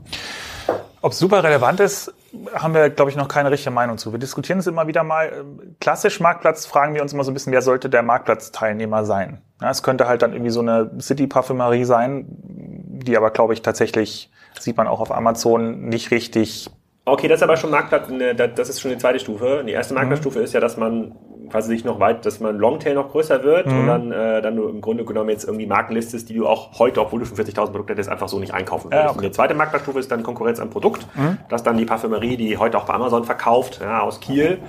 [1.01, 2.13] Ob es super relevant ist,
[2.53, 4.11] haben wir, glaube ich, noch keine richtige Meinung zu.
[4.11, 5.45] Wir diskutieren es immer wieder mal.
[5.79, 9.41] Klassisch Marktplatz fragen wir uns immer so ein bisschen, wer sollte der Marktplatzteilnehmer sein?
[9.61, 14.29] Ja, es könnte halt dann irgendwie so eine City-Parfümerie sein, die aber, glaube ich, tatsächlich,
[14.59, 16.69] sieht man auch auf Amazon, nicht richtig
[17.11, 19.63] Okay, das ist aber schon Marktplatz, ne, das ist schon die zweite Stufe.
[19.65, 20.45] Die erste Marktplatzstufe mhm.
[20.45, 21.13] ist ja, dass man
[21.49, 23.79] quasi sich noch weit, dass man Longtail noch größer wird mhm.
[23.79, 27.01] und dann, äh, dann du im Grunde genommen jetzt irgendwie Markenlistest, die du auch heute,
[27.01, 29.03] obwohl du 45.000 Produkte hättest, einfach so nicht einkaufen würdest.
[29.03, 29.17] Ja, okay.
[29.17, 31.37] Und die zweite Marktplatzstufe ist dann Konkurrenz am Produkt, mhm.
[31.49, 34.59] dass dann die Parfümerie, die heute auch bei Amazon verkauft, ja, aus Kiel,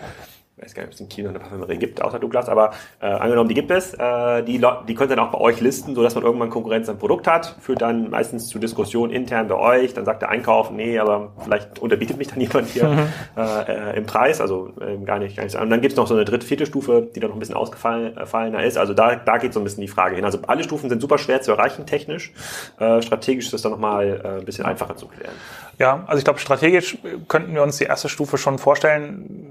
[0.61, 3.07] ich weiß gar nicht, ob es in noch eine Parfümerie gibt, außer Douglas, aber äh,
[3.07, 6.15] angenommen, die gibt es, äh, die, die könnt ihr dann auch bei euch listen, sodass
[6.15, 10.05] man irgendwann Konkurrenz am Produkt hat, führt dann meistens zu Diskussionen intern bei euch, dann
[10.05, 13.07] sagt der Einkauf, nee, aber vielleicht unterbietet mich dann jemand hier mhm.
[13.39, 15.57] äh, im Preis, also äh, gar nicht, gar nicht.
[15.57, 17.57] Und dann gibt es noch so eine dritte, vierte Stufe, die dann noch ein bisschen
[17.57, 20.27] ausgefallener ist, also da, da geht so ein bisschen die Frage hin.
[20.27, 22.35] Also alle Stufen sind super schwer zu erreichen technisch,
[22.79, 25.35] äh, strategisch ist das dann nochmal äh, ein bisschen einfacher zu klären.
[25.79, 26.99] Ja, also ich glaube, strategisch
[27.29, 29.49] könnten wir uns die erste Stufe schon vorstellen,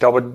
[0.00, 0.32] glaube,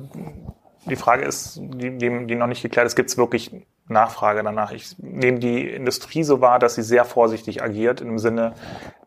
[0.85, 3.51] die Frage ist, die, die, die noch nicht geklärt ist, gibt es wirklich
[3.87, 4.71] Nachfrage danach?
[4.71, 8.53] Ich nehme die Industrie so wahr, dass sie sehr vorsichtig agiert, im Sinne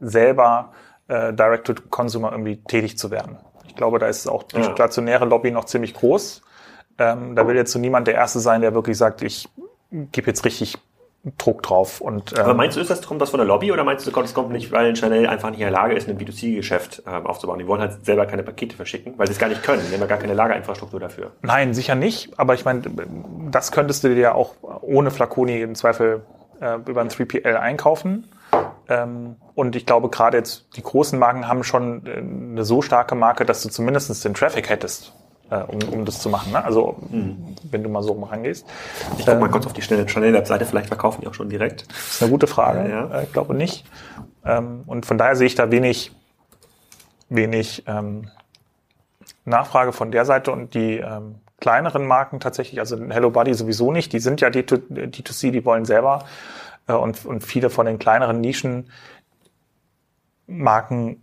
[0.01, 0.73] selber
[1.09, 3.39] äh, Direct-to-Consumer irgendwie tätig zu werden.
[3.67, 6.43] Ich glaube, da ist auch die stationäre Lobby noch ziemlich groß.
[6.99, 9.49] Ähm, da will jetzt so niemand der Erste sein, der wirklich sagt, ich
[9.91, 10.79] gebe jetzt richtig
[11.37, 12.01] Druck drauf.
[12.01, 14.11] Und, ähm, Aber meinst du, ist das, kommt das von der Lobby oder meinst du,
[14.11, 17.59] das kommt nicht, weil Chanel einfach nicht in der Lage ist, ein B2C-Geschäft ähm, aufzubauen?
[17.59, 19.83] Die wollen halt selber keine Pakete verschicken, weil sie es gar nicht können.
[19.89, 21.33] Die haben ja gar keine Lagerinfrastruktur dafür.
[21.43, 22.39] Nein, sicher nicht.
[22.39, 22.83] Aber ich meine,
[23.51, 26.23] das könntest du dir ja auch ohne Flaconi im Zweifel
[26.61, 28.29] äh, über ein 3PL einkaufen.
[28.89, 33.15] Ähm, und ich glaube, gerade jetzt die großen Marken haben schon äh, eine so starke
[33.15, 35.13] Marke, dass du zumindest den Traffic hättest
[35.51, 36.53] äh, um, um das zu machen.
[36.53, 36.65] Ne?
[36.65, 37.57] Also mhm.
[37.71, 38.67] wenn du mal so rangehst.
[39.19, 41.89] Ich gucke mal ähm, kurz auf die schnelle Chanel-Webseite, vielleicht verkaufen die auch schon direkt.
[41.89, 42.89] Das ist eine gute Frage.
[42.89, 43.21] Ja.
[43.21, 43.85] Äh, ich glaube nicht.
[44.45, 46.13] Ähm, und von daher sehe ich da wenig,
[47.29, 48.31] wenig ähm,
[49.45, 54.13] Nachfrage von der Seite und die ähm, kleineren Marken tatsächlich, also Hello Buddy sowieso nicht,
[54.13, 56.25] die sind ja D2C, die wollen selber
[56.87, 61.21] äh, und, und viele von den kleineren Nischenmarken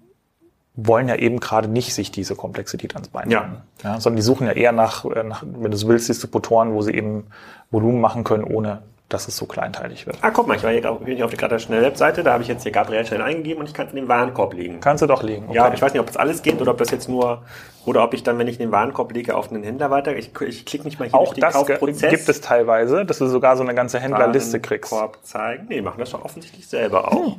[0.75, 3.63] wollen ja eben gerade nicht sich diese Komplexität ans Bein Ja.
[3.83, 3.99] ja.
[3.99, 6.93] Sondern die suchen ja eher nach, äh, nach wenn du so willst, Distributoren, wo sie
[6.93, 7.27] eben
[7.71, 10.17] Volumen machen können, ohne dass es so kleinteilig wird.
[10.21, 12.41] Ah, guck mal, ich war hier bin hier auf der gerade schnell Webseite, da habe
[12.41, 14.79] ich jetzt hier Gabriel schnell eingegeben und ich kann es in den Warenkorb legen.
[14.79, 15.51] Kannst du doch legen.
[15.51, 17.43] Ja, ich weiß nicht, ob das alles geht oder ob das jetzt nur,
[17.85, 20.65] oder ob ich dann, wenn ich den Warenkorb lege, auf einen Händler weiter, ich, ich
[20.65, 22.09] klicke nicht mal hier Auch durch den das Kaufprozess.
[22.09, 24.91] gibt es teilweise, dass du sogar so eine ganze Händlerliste kriegst.
[24.91, 25.67] Warenkorb zeigen.
[25.69, 27.37] Nee, machen das doch offensichtlich selber auch.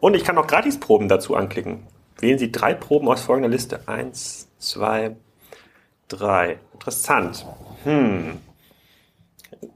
[0.00, 1.86] Und ich kann noch Gratisproben dazu anklicken.
[2.20, 3.80] Wählen Sie drei Proben aus folgender Liste.
[3.86, 5.16] Eins, zwei,
[6.08, 6.58] drei.
[6.72, 7.46] Interessant.
[7.84, 8.38] Hm.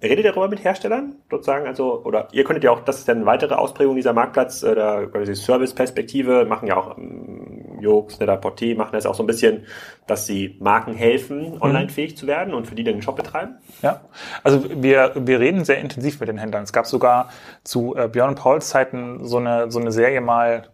[0.02, 1.16] Redet ihr darüber mit Herstellern?
[1.30, 4.62] Sozusagen, also, oder ihr könntet ja auch, das ist dann eine weitere Ausprägung dieser Marktplatz,
[4.62, 9.22] äh, der quasi Service-Perspektive, machen ja auch ähm, Jokes, Netter Porté, machen das auch so
[9.22, 9.66] ein bisschen,
[10.06, 13.56] dass sie Marken helfen, online fähig zu werden und für die dann den Shop betreiben.
[13.80, 14.02] Ja,
[14.44, 16.62] also wir, wir reden sehr intensiv mit den Händlern.
[16.62, 17.30] Es gab sogar
[17.64, 20.68] zu äh, Björn Pauls Zeiten so eine, so eine Serie mal,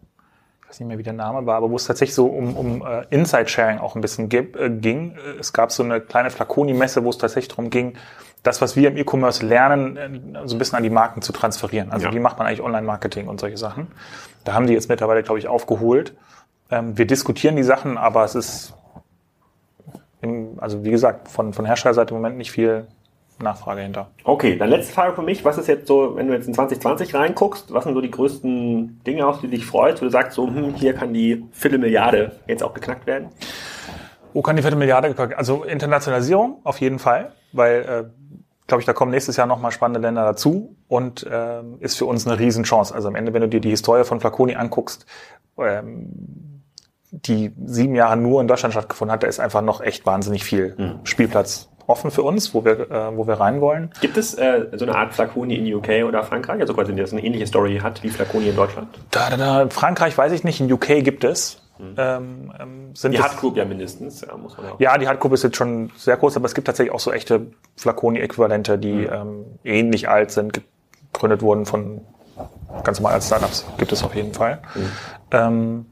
[0.69, 3.05] weiß nicht mehr, wie der Name war, aber wo es tatsächlich so um, um äh,
[3.11, 5.17] Inside-Sharing auch ein bisschen gib, äh, ging.
[5.41, 7.95] Es gab so eine kleine Flaconi-Messe, wo es tatsächlich darum ging,
[8.43, 11.91] das, was wir im E-Commerce lernen, äh, so ein bisschen an die Marken zu transferieren.
[11.91, 12.15] Also Ja.
[12.15, 13.89] wie macht man eigentlich Online-Marketing und solche Sachen.
[14.45, 16.15] Da haben die jetzt mittlerweile, glaube ich, aufgeholt.
[16.71, 18.75] Ähm, wir diskutieren die Sachen, aber es ist,
[20.21, 22.87] im, also wie gesagt, von, von Herstellerseite im Moment nicht viel
[23.43, 24.11] Nachfrage hinter.
[24.25, 25.45] Okay, dann letzte Frage für mich.
[25.45, 29.01] Was ist jetzt so, wenn du jetzt in 2020 reinguckst, was sind so die größten
[29.05, 32.63] Dinge, auf die dich freust, wo du sagst, so, hm, hier kann die Viertelmilliarde jetzt
[32.63, 33.29] auch geknackt werden?
[34.33, 38.05] Wo kann die Viertelmilliarde gekauft Also Internationalisierung auf jeden Fall, weil, äh,
[38.67, 42.27] glaube ich, da kommen nächstes Jahr nochmal spannende Länder dazu und ähm, ist für uns
[42.27, 42.95] eine Riesenchance.
[42.95, 45.07] Also am Ende, wenn du dir die Historie von Flaconi anguckst,
[45.59, 46.63] ähm,
[47.11, 50.99] die sieben Jahre nur in Deutschland stattgefunden hat, da ist einfach noch echt wahnsinnig viel
[51.05, 53.91] Spielplatz offen für uns, wo wir, äh, wo wir rein wollen.
[54.01, 57.25] Gibt es äh, so eine Art Flaconi in UK oder Frankreich, also quasi, das eine
[57.25, 58.89] ähnliche Story hat wie Flaconi in Deutschland?
[59.11, 61.63] Da, da, da, Frankreich weiß ich nicht, in UK gibt es.
[61.97, 64.81] Ähm, ähm, sind Die Group ja mindestens, ja, muss man auch.
[64.81, 67.47] Ja, die Hardgruppe ist jetzt schon sehr groß, aber es gibt tatsächlich auch so echte
[67.77, 70.61] Flaconi-Äquivalente, die ähm, ähnlich alt sind,
[71.13, 72.01] gegründet wurden von
[72.83, 73.65] ganz normal als Startups.
[73.79, 74.61] Gibt es auf jeden Fall.
[75.31, 75.87] Ähm,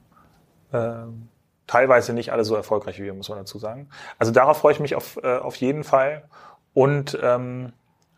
[0.73, 1.29] ähm,
[1.67, 3.89] teilweise nicht alle so erfolgreich wie wir, muss man dazu sagen.
[4.19, 6.23] Also darauf freue ich mich auf, äh, auf jeden Fall.
[6.75, 7.73] Und ähm,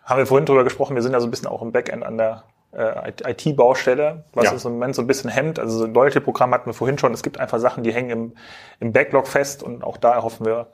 [0.04, 2.18] haben wir vorhin drüber gesprochen, wir sind ja so ein bisschen auch im Backend an
[2.18, 4.52] der äh, IT-Baustelle, was Ja.
[4.52, 5.58] uns im Moment so ein bisschen hemmt.
[5.58, 7.12] Also so ein Loyalty-Programm hatten wir vorhin schon.
[7.14, 8.32] Es gibt einfach Sachen, die hängen im,
[8.80, 10.66] im Backlog fest und auch da erhoffen wir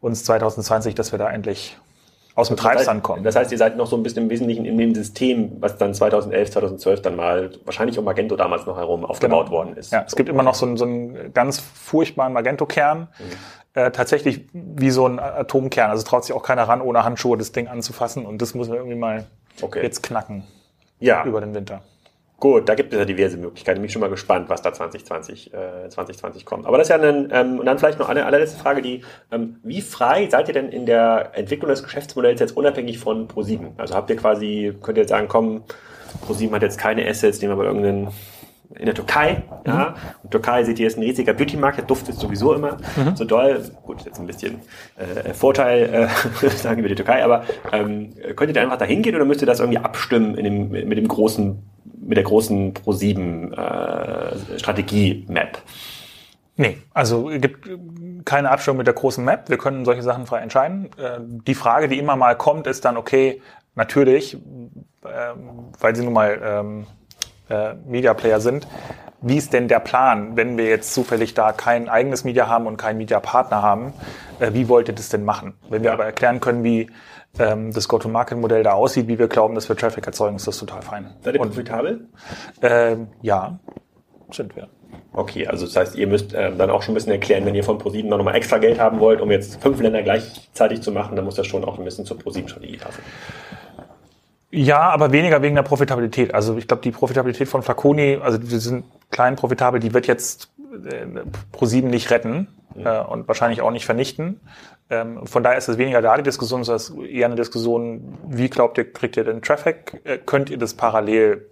[0.00, 1.76] uns 2020, dass wir da endlich
[2.36, 3.24] aus dem Treibsand kommen.
[3.24, 5.94] Das heißt, ihr seid noch so ein bisschen im Wesentlichen in dem System, was dann
[5.94, 9.90] 2011, 2012 dann mal wahrscheinlich um Magento damals noch herum aufgebaut worden ist.
[9.90, 10.02] Genau.
[10.02, 13.08] Ja, es gibt immer noch so einen, so einen ganz furchtbaren Magento-Kern.
[13.72, 15.90] Äh, tatsächlich wie so ein Atomkern.
[15.90, 18.24] Also traut sich auch keiner ran, ohne Handschuhe das Ding anzufassen.
[18.24, 19.26] Und das müssen wir irgendwie mal
[19.62, 19.82] Okay.
[19.82, 20.44] jetzt knacken
[21.00, 21.80] Ja, über den Winter.
[22.38, 23.80] Gut, da gibt es ja diverse Möglichkeiten.
[23.80, 26.66] Bin ich schon mal gespannt, was da 2020, äh, 2020 kommt.
[26.66, 29.56] Aber das ist ja ein, ähm, und dann vielleicht noch eine allerletzte Frage, die, ähm,
[29.62, 33.70] wie frei seid ihr denn in der Entwicklung des Geschäftsmodells jetzt unabhängig von ProSieben?
[33.76, 35.64] Also habt ihr quasi, könnt ihr jetzt sagen, komm,
[36.26, 38.08] ProSieben hat jetzt keine Assets, nehmen wir mal irgendeinen
[38.74, 39.94] in der Türkei, ja.
[40.22, 42.78] Und Türkei seht ihr ist ein riesiger Beauty-Markt, der duftet sowieso immer
[43.14, 43.62] so doll.
[43.84, 44.60] Gut, jetzt ein bisschen
[44.96, 46.08] äh, Vorteil,
[46.42, 49.40] äh, sagen wir die Türkei, aber ähm, könnt ihr da einfach dahin gehen oder müsst
[49.40, 51.62] ihr das irgendwie abstimmen in dem, mit dem großen,
[51.98, 54.36] mit der großen Pro7 äh?
[56.58, 57.68] Nee, also es gibt
[58.24, 59.50] keine Abstimmung mit der großen Map.
[59.50, 60.86] Wir können solche Sachen frei entscheiden.
[60.96, 63.42] Äh, Die Frage, die immer mal kommt, ist dann, okay,
[63.74, 66.86] natürlich, ähm, weil sie nun mal ähm,
[67.50, 68.66] äh, Media Player sind,
[69.20, 72.76] wie ist denn der Plan, wenn wir jetzt zufällig da kein eigenes Media haben und
[72.76, 73.92] keinen Media Partner haben?
[74.38, 75.54] Wie wollt ihr das denn machen?
[75.70, 76.90] Wenn wir aber erklären können, wie
[77.38, 80.82] ähm, das Go-to-Market-Modell da aussieht, wie wir glauben, dass wir Traffic erzeugen, ist das total
[80.82, 81.14] fein.
[81.22, 82.08] Seid ihr Und, profitabel?
[82.62, 83.58] ähm, ja,
[84.30, 84.68] sind wir.
[85.12, 87.64] Okay, also das heißt, ihr müsst ähm, dann auch schon ein bisschen erklären, wenn ihr
[87.64, 91.16] von ProSieben noch mal extra Geld haben wollt, um jetzt fünf Länder gleichzeitig zu machen,
[91.16, 93.02] dann muss das schon auch ein bisschen zur ProSieben-Strategie passen.
[94.50, 96.34] Ja, aber weniger wegen der Profitabilität.
[96.34, 100.50] Also ich glaube, die Profitabilität von Flaconi, also wir sind klein profitabel, die wird jetzt
[100.84, 101.06] äh,
[101.52, 104.40] Pro7 nicht retten äh, und wahrscheinlich auch nicht vernichten.
[104.88, 108.78] Ähm, von daher ist es weniger da die Diskussion, sondern eher eine Diskussion, wie glaubt
[108.78, 110.00] ihr, kriegt ihr den Traffic?
[110.04, 111.46] Äh, könnt ihr das parallel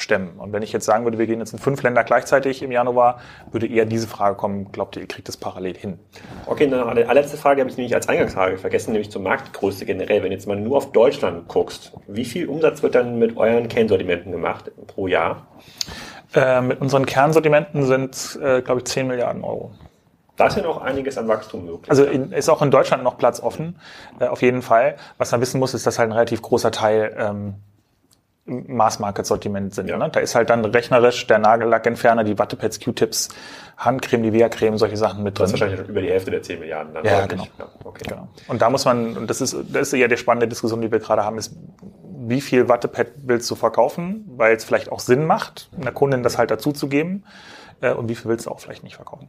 [0.00, 0.38] stemmen?
[0.38, 3.20] Und wenn ich jetzt sagen würde, wir gehen jetzt in fünf Länder gleichzeitig im Januar,
[3.50, 5.98] würde eher diese Frage kommen, glaubt ihr, ihr kriegt das parallel hin?
[6.46, 10.22] Okay, dann eine allerletzte Frage habe ich nämlich als Eingangsfrage vergessen, nämlich zur Marktgröße generell.
[10.22, 14.32] Wenn jetzt mal nur auf Deutschland guckst, wie viel Umsatz wird dann mit euren Kernsortimenten
[14.32, 15.46] gemacht pro Jahr?
[16.34, 19.72] Äh, mit unseren Kernsortimenten sind, äh, glaube ich, 10 Milliarden Euro.
[20.36, 21.90] Da ist ja noch einiges an Wachstum möglich.
[21.90, 23.80] Also in, ist auch in Deutschland noch Platz offen,
[24.20, 24.96] äh, auf jeden Fall.
[25.16, 27.54] Was man wissen muss, ist, dass halt ein relativ großer Teil ähm,
[28.46, 29.88] im Mass-Market-Sortiment sind.
[29.88, 29.98] Ja.
[29.98, 30.08] Ne?
[30.10, 33.28] Da ist halt dann rechnerisch der Nagellackentferner, die Wattepads, Q-Tips,
[33.76, 35.44] Handcreme, Nivea-Creme, solche Sachen mit drin.
[35.44, 36.94] Das ist wahrscheinlich über die Hälfte der 10 Milliarden.
[36.94, 37.46] Dann ja, genau.
[37.58, 38.04] Ja, okay.
[38.08, 38.28] genau.
[38.46, 40.98] Und da muss man, und das ist, das ist ja die spannende Diskussion, die wir
[40.98, 41.54] gerade haben, ist,
[42.28, 46.38] wie viel Wattepad willst du verkaufen, weil es vielleicht auch Sinn macht, einer Kundin das
[46.38, 47.24] halt dazu zu geben,
[47.80, 49.28] äh, und wie viel willst du auch vielleicht nicht verkaufen.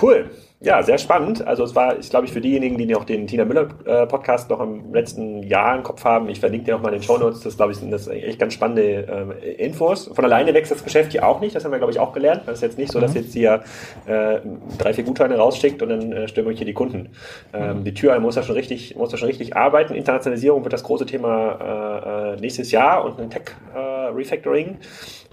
[0.00, 0.30] Cool.
[0.62, 1.46] Ja, sehr spannend.
[1.46, 4.50] Also es war, ich glaube ich, für diejenigen, die noch den Tina Müller äh, Podcast
[4.50, 7.16] noch im letzten Jahr im Kopf haben, ich verlinke dir auch mal in den Show
[7.16, 10.10] Notes, das glaube ich, sind das echt ganz spannende äh, Infos.
[10.12, 12.42] Von alleine wächst das Geschäft hier auch nicht, das haben wir, glaube ich, auch gelernt.
[12.44, 13.20] Das ist jetzt nicht so, dass mhm.
[13.22, 13.62] jetzt hier
[14.04, 14.40] äh,
[14.76, 17.08] drei, vier Gutscheine rausschickt und dann äh, stürmen euch hier die Kunden.
[17.54, 17.84] Ähm, mhm.
[17.84, 19.94] Die Tür muss da schon richtig, muss da schon richtig arbeiten.
[19.94, 24.76] Internationalisierung wird das große Thema äh, äh nächstes Jahr und ein Tech äh, Refactoring.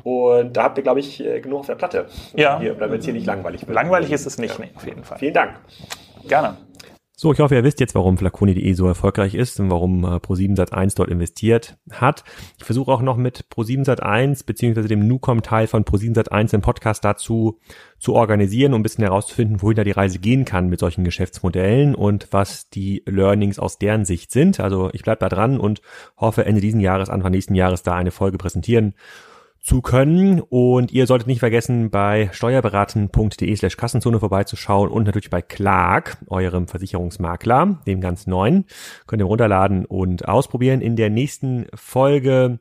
[0.08, 2.06] Und da habt ihr, glaube ich, äh, genug auf der Platte.
[2.34, 2.62] Ja.
[2.62, 3.76] Hier, damit es hier nicht langweilig wird.
[3.76, 4.64] Langweilig ist es nicht, ja.
[4.64, 5.18] nee, auf jeden Fall.
[5.18, 5.60] Vielen Dank.
[6.30, 6.56] Gerne.
[7.18, 10.56] So, ich hoffe, ihr wisst jetzt, warum Flaconi.de so erfolgreich ist und warum äh, Pro7
[10.56, 12.24] Sat1 dort investiert hat.
[12.58, 17.04] Ich versuche auch noch mit Pro7 Sat1 beziehungsweise dem Nucom-Teil von Pro7 Sat1 den Podcast
[17.04, 17.60] dazu
[18.00, 21.96] zu organisieren, um ein bisschen herauszufinden, wohin da die Reise gehen kann mit solchen Geschäftsmodellen
[21.96, 24.62] und was die Learnings aus deren Sicht sind.
[24.62, 25.82] Also ich bleibe da dran und
[26.16, 28.94] hoffe Ende diesen Jahres, Anfang nächsten Jahres da eine Folge präsentieren
[29.68, 30.40] zu können.
[30.40, 36.70] Und ihr solltet nicht vergessen, bei steuerberaten.de slash Kassenzone vorbeizuschauen und natürlich bei Clark, eurem
[36.70, 38.64] Versicherungsmakler, dem ganz neuen.
[39.08, 40.80] Könnt ihr runterladen und ausprobieren.
[40.80, 42.60] In der nächsten Folge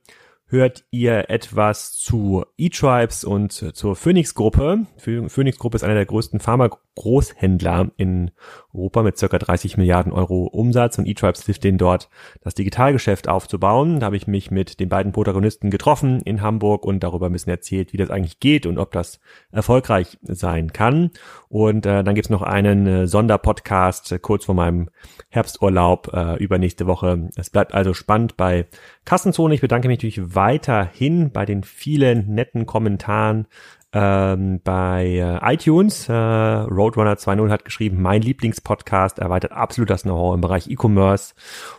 [0.48, 4.86] hört ihr etwas zu E-Tribes und zur Phoenix-Gruppe.
[4.96, 8.30] Phoenix-Gruppe ist einer der größten Pharma-Großhändler in
[8.72, 12.08] Europa mit circa 30 Milliarden Euro Umsatz und E-Tribes hilft denen dort,
[12.42, 13.98] das Digitalgeschäft aufzubauen.
[13.98, 17.50] Da habe ich mich mit den beiden Protagonisten getroffen in Hamburg und darüber ein bisschen
[17.50, 19.18] erzählt, wie das eigentlich geht und ob das
[19.50, 21.10] erfolgreich sein kann.
[21.48, 24.90] Und äh, dann gibt's noch einen äh, Sonderpodcast äh, kurz vor meinem
[25.28, 27.30] Herbsturlaub äh, übernächste Woche.
[27.34, 28.66] Es bleibt also spannend bei
[29.04, 29.54] Kassenzone.
[29.54, 33.46] Ich bedanke mich natürlich weiterhin bei den vielen netten Kommentaren
[33.92, 36.08] ähm, bei äh, iTunes.
[36.08, 41.34] Äh, Roadrunner 2.0 hat geschrieben, mein Lieblingspodcast erweitert absolut das Know-how im Bereich E-Commerce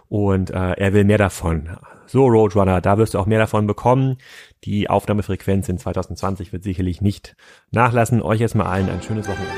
[0.10, 1.78] und äh, er will mehr davon.
[2.08, 4.18] So, Roadrunner, da wirst du auch mehr davon bekommen.
[4.64, 7.36] Die Aufnahmefrequenz in 2020 wird sicherlich nicht
[7.72, 8.22] nachlassen.
[8.22, 9.54] Euch erstmal allen ein schönes Wochenende.